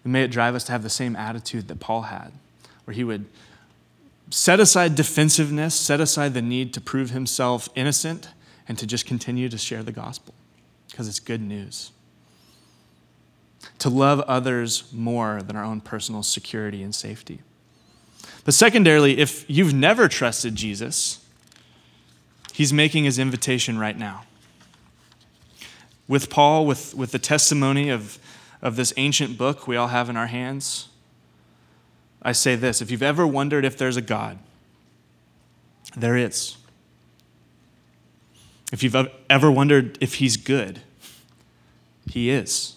And 0.04 0.12
may 0.12 0.24
it 0.24 0.32
drive 0.32 0.56
us 0.56 0.64
to 0.66 0.72
have 0.74 0.84
the 0.84 0.90
same 0.90 1.16
attitude 1.16 1.68
that 1.70 1.80
Paul 1.80 2.04
had 2.04 2.32
where 2.86 2.96
he 2.96 3.04
would 3.04 3.26
set 4.30 4.60
aside 4.60 4.96
defensiveness, 4.96 5.76
set 5.76 6.00
aside 6.00 6.34
the 6.34 6.42
need 6.42 6.74
to 6.74 6.82
prove 6.82 7.12
himself 7.12 7.68
innocent, 7.76 8.30
and 8.68 8.78
to 8.78 8.88
just 8.88 9.06
continue 9.06 9.50
to 9.50 9.58
share 9.58 9.84
the 9.84 9.92
gospel 9.92 10.34
because 10.90 11.08
it's 11.08 11.20
good 11.20 11.42
news. 11.42 11.92
To 13.80 13.90
love 13.90 14.22
others 14.22 14.92
more 14.92 15.42
than 15.42 15.56
our 15.56 15.64
own 15.64 15.82
personal 15.82 16.24
security 16.24 16.82
and 16.82 16.96
safety. 16.96 17.42
But 18.44 18.54
secondarily, 18.54 19.18
if 19.18 19.46
you've 19.50 19.74
never 19.74 20.08
trusted 20.08 20.56
Jesus, 20.56 21.20
he's 22.54 22.72
making 22.72 23.04
his 23.04 23.20
invitation 23.20 23.78
right 23.78 23.98
now. 23.98 24.24
With 26.08 26.30
Paul, 26.30 26.66
with, 26.66 26.96
with 26.96 27.12
the 27.12 27.20
testimony 27.20 27.90
of, 27.90 28.18
of 28.62 28.78
this 28.78 28.94
ancient 28.96 29.38
book 29.38 29.68
we 29.68 29.76
all 29.76 29.90
have 29.90 30.10
in 30.10 30.16
our 30.16 30.28
hands, 30.28 30.88
I 32.22 32.32
say 32.32 32.56
this 32.56 32.82
if 32.82 32.90
you've 32.90 33.04
ever 33.04 33.28
wondered 33.28 33.66
if 33.66 33.78
there's 33.78 33.98
a 33.98 34.02
God, 34.02 34.40
there 35.96 36.16
is. 36.16 36.56
If 38.72 38.82
you've 38.82 38.96
ever 39.30 39.52
wondered 39.52 39.98
if 40.00 40.16
he's 40.16 40.38
good, 40.38 40.82
he 42.10 42.30
is. 42.30 42.77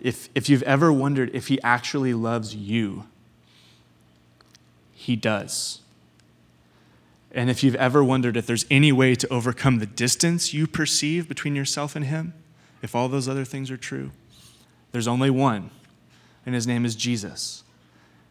If, 0.00 0.28
if 0.34 0.48
you've 0.48 0.62
ever 0.64 0.92
wondered 0.92 1.30
if 1.34 1.48
he 1.48 1.60
actually 1.62 2.14
loves 2.14 2.54
you, 2.54 3.04
he 4.92 5.16
does. 5.16 5.80
And 7.32 7.50
if 7.50 7.62
you've 7.62 7.74
ever 7.76 8.02
wondered 8.02 8.36
if 8.36 8.46
there's 8.46 8.66
any 8.70 8.92
way 8.92 9.14
to 9.14 9.28
overcome 9.28 9.78
the 9.78 9.86
distance 9.86 10.54
you 10.54 10.66
perceive 10.66 11.28
between 11.28 11.54
yourself 11.54 11.96
and 11.96 12.04
him, 12.04 12.34
if 12.82 12.94
all 12.94 13.08
those 13.08 13.28
other 13.28 13.44
things 13.44 13.70
are 13.70 13.76
true, 13.76 14.10
there's 14.92 15.08
only 15.08 15.30
one, 15.30 15.70
and 16.44 16.54
his 16.54 16.66
name 16.66 16.84
is 16.84 16.94
Jesus. 16.94 17.64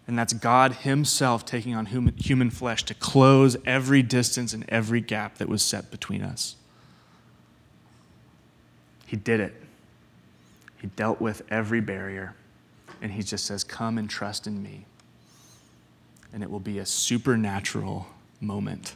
And 0.08 0.18
that's 0.18 0.34
God 0.34 0.74
Himself 0.74 1.46
taking 1.46 1.76
on 1.76 1.88
human, 1.88 2.16
human 2.18 2.50
flesh 2.50 2.84
to 2.84 2.94
close 2.94 3.58
every 3.66 4.04
distance 4.04 4.54
and 4.54 4.66
every 4.70 5.02
gap 5.02 5.40
that 5.40 5.50
was 5.50 5.64
set 5.64 5.90
between 5.90 6.22
us. 6.22 6.56
He 9.08 9.16
did 9.16 9.40
it. 9.40 9.65
He 10.86 10.92
dealt 10.96 11.20
with 11.20 11.42
every 11.50 11.82
barrier. 11.82 12.36
And 13.02 13.12
He 13.12 13.24
just 13.24 13.48
says, 13.48 13.64
Come 13.64 13.98
and 13.98 14.08
trust 14.08 14.46
in 14.46 14.62
me. 14.62 14.86
And 16.32 16.44
it 16.44 16.52
will 16.52 16.60
be 16.60 16.78
a 16.78 16.86
supernatural 16.86 18.06
moment. 18.40 18.96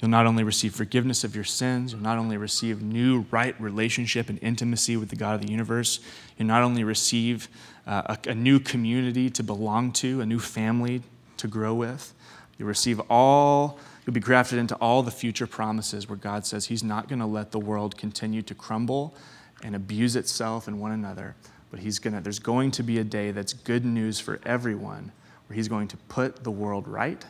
You'll 0.00 0.10
not 0.10 0.24
only 0.24 0.44
receive 0.44 0.74
forgiveness 0.74 1.24
of 1.24 1.34
your 1.34 1.44
sins, 1.44 1.92
you'll 1.92 2.00
not 2.00 2.16
only 2.16 2.38
receive 2.38 2.80
new 2.80 3.26
right 3.30 3.54
relationship 3.60 4.30
and 4.30 4.38
intimacy 4.42 4.96
with 4.96 5.10
the 5.10 5.16
God 5.16 5.34
of 5.34 5.42
the 5.42 5.52
universe, 5.52 6.00
you'll 6.38 6.48
not 6.48 6.62
only 6.62 6.82
receive 6.82 7.50
uh, 7.86 8.16
a, 8.24 8.30
a 8.30 8.34
new 8.34 8.58
community 8.58 9.28
to 9.28 9.42
belong 9.42 9.92
to, 9.92 10.22
a 10.22 10.26
new 10.26 10.38
family 10.38 11.02
to 11.36 11.46
grow 11.46 11.74
with, 11.74 12.14
you'll 12.56 12.68
receive 12.68 12.98
all, 13.10 13.78
you'll 14.04 14.14
be 14.14 14.20
grafted 14.20 14.58
into 14.58 14.74
all 14.76 15.02
the 15.02 15.10
future 15.10 15.46
promises 15.46 16.08
where 16.08 16.18
God 16.18 16.46
says 16.46 16.66
He's 16.66 16.84
not 16.84 17.08
going 17.08 17.18
to 17.18 17.26
let 17.26 17.52
the 17.52 17.58
world 17.58 17.96
continue 17.96 18.42
to 18.42 18.54
crumble 18.54 19.14
and 19.62 19.76
abuse 19.76 20.16
itself 20.16 20.68
and 20.68 20.80
one 20.80 20.92
another, 20.92 21.36
but 21.70 21.80
He's 21.80 21.98
going 21.98 22.14
to, 22.14 22.20
there's 22.20 22.38
going 22.38 22.70
to 22.72 22.82
be 22.82 22.98
a 22.98 23.04
day 23.04 23.30
that's 23.30 23.52
good 23.52 23.84
news 23.84 24.20
for 24.20 24.40
everyone 24.44 25.12
where 25.46 25.56
He's 25.56 25.68
going 25.68 25.88
to 25.88 25.96
put 25.96 26.44
the 26.44 26.50
world 26.50 26.88
right 26.88 27.24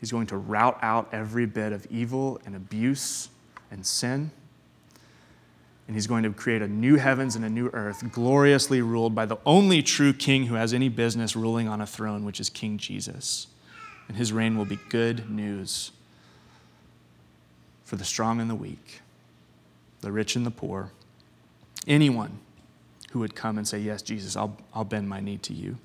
He's 0.00 0.12
going 0.12 0.26
to 0.28 0.36
rout 0.36 0.78
out 0.82 1.08
every 1.12 1.46
bit 1.46 1.72
of 1.72 1.86
evil 1.90 2.40
and 2.44 2.54
abuse 2.54 3.28
and 3.70 3.84
sin. 3.86 4.30
And 5.86 5.94
he's 5.94 6.06
going 6.06 6.24
to 6.24 6.30
create 6.30 6.62
a 6.62 6.68
new 6.68 6.96
heavens 6.96 7.36
and 7.36 7.44
a 7.44 7.48
new 7.48 7.70
earth, 7.72 8.02
gloriously 8.12 8.82
ruled 8.82 9.14
by 9.14 9.24
the 9.24 9.38
only 9.46 9.82
true 9.82 10.12
king 10.12 10.46
who 10.46 10.56
has 10.56 10.74
any 10.74 10.88
business 10.88 11.36
ruling 11.36 11.68
on 11.68 11.80
a 11.80 11.86
throne, 11.86 12.24
which 12.24 12.40
is 12.40 12.50
King 12.50 12.76
Jesus. 12.76 13.46
And 14.08 14.16
his 14.16 14.32
reign 14.32 14.56
will 14.56 14.64
be 14.64 14.78
good 14.88 15.30
news 15.30 15.90
for 17.84 17.96
the 17.96 18.04
strong 18.04 18.40
and 18.40 18.50
the 18.50 18.54
weak, 18.54 19.00
the 20.00 20.12
rich 20.12 20.36
and 20.36 20.44
the 20.44 20.50
poor, 20.50 20.90
anyone 21.86 22.38
who 23.10 23.20
would 23.20 23.34
come 23.34 23.58
and 23.58 23.66
say, 23.66 23.78
Yes, 23.78 24.02
Jesus, 24.02 24.36
I'll, 24.36 24.56
I'll 24.74 24.84
bend 24.84 25.08
my 25.08 25.20
knee 25.20 25.38
to 25.38 25.52
you. 25.52 25.78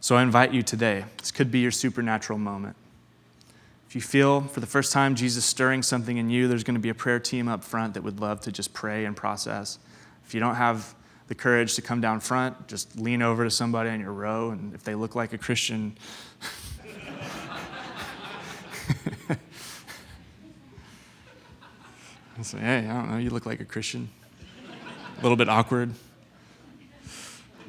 So 0.00 0.16
I 0.16 0.22
invite 0.22 0.52
you 0.52 0.62
today, 0.62 1.04
this 1.18 1.30
could 1.30 1.52
be 1.52 1.60
your 1.60 1.70
supernatural 1.70 2.38
moment. 2.38 2.76
If 3.88 3.94
you 3.94 4.00
feel 4.00 4.40
for 4.40 4.60
the 4.60 4.66
first 4.66 4.90
time 4.90 5.14
Jesus 5.14 5.44
stirring 5.44 5.82
something 5.82 6.16
in 6.16 6.30
you, 6.30 6.48
there's 6.48 6.64
going 6.64 6.76
to 6.76 6.80
be 6.80 6.88
a 6.88 6.94
prayer 6.94 7.20
team 7.20 7.46
up 7.46 7.62
front 7.62 7.94
that 7.94 8.02
would 8.02 8.20
love 8.20 8.40
to 8.40 8.50
just 8.50 8.72
pray 8.72 9.04
and 9.04 9.14
process. 9.16 9.78
If 10.26 10.34
you 10.34 10.40
don't 10.40 10.54
have 10.54 10.94
the 11.32 11.36
courage 11.36 11.76
to 11.76 11.80
come 11.80 12.02
down 12.02 12.20
front, 12.20 12.68
just 12.68 13.00
lean 13.00 13.22
over 13.22 13.42
to 13.42 13.50
somebody 13.50 13.88
in 13.88 13.98
your 13.98 14.12
row, 14.12 14.50
and 14.50 14.74
if 14.74 14.84
they 14.84 14.94
look 14.94 15.14
like 15.14 15.32
a 15.32 15.38
Christian, 15.38 15.96
say, 22.42 22.58
hey, 22.58 22.80
I 22.80 22.92
don't 22.92 23.10
know, 23.10 23.16
you 23.16 23.30
look 23.30 23.46
like 23.46 23.60
a 23.60 23.64
Christian. 23.64 24.10
A 25.18 25.22
little 25.22 25.38
bit 25.38 25.48
awkward. 25.48 25.94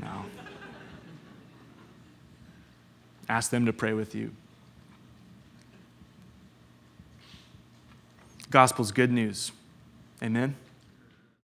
No. 0.02 0.26
Ask 3.30 3.50
them 3.50 3.66
to 3.66 3.72
pray 3.72 3.94
with 3.94 4.14
you. 4.14 4.34
Gospel's 8.50 8.92
good 8.92 9.10
news. 9.10 9.54
Amen. 10.22 10.54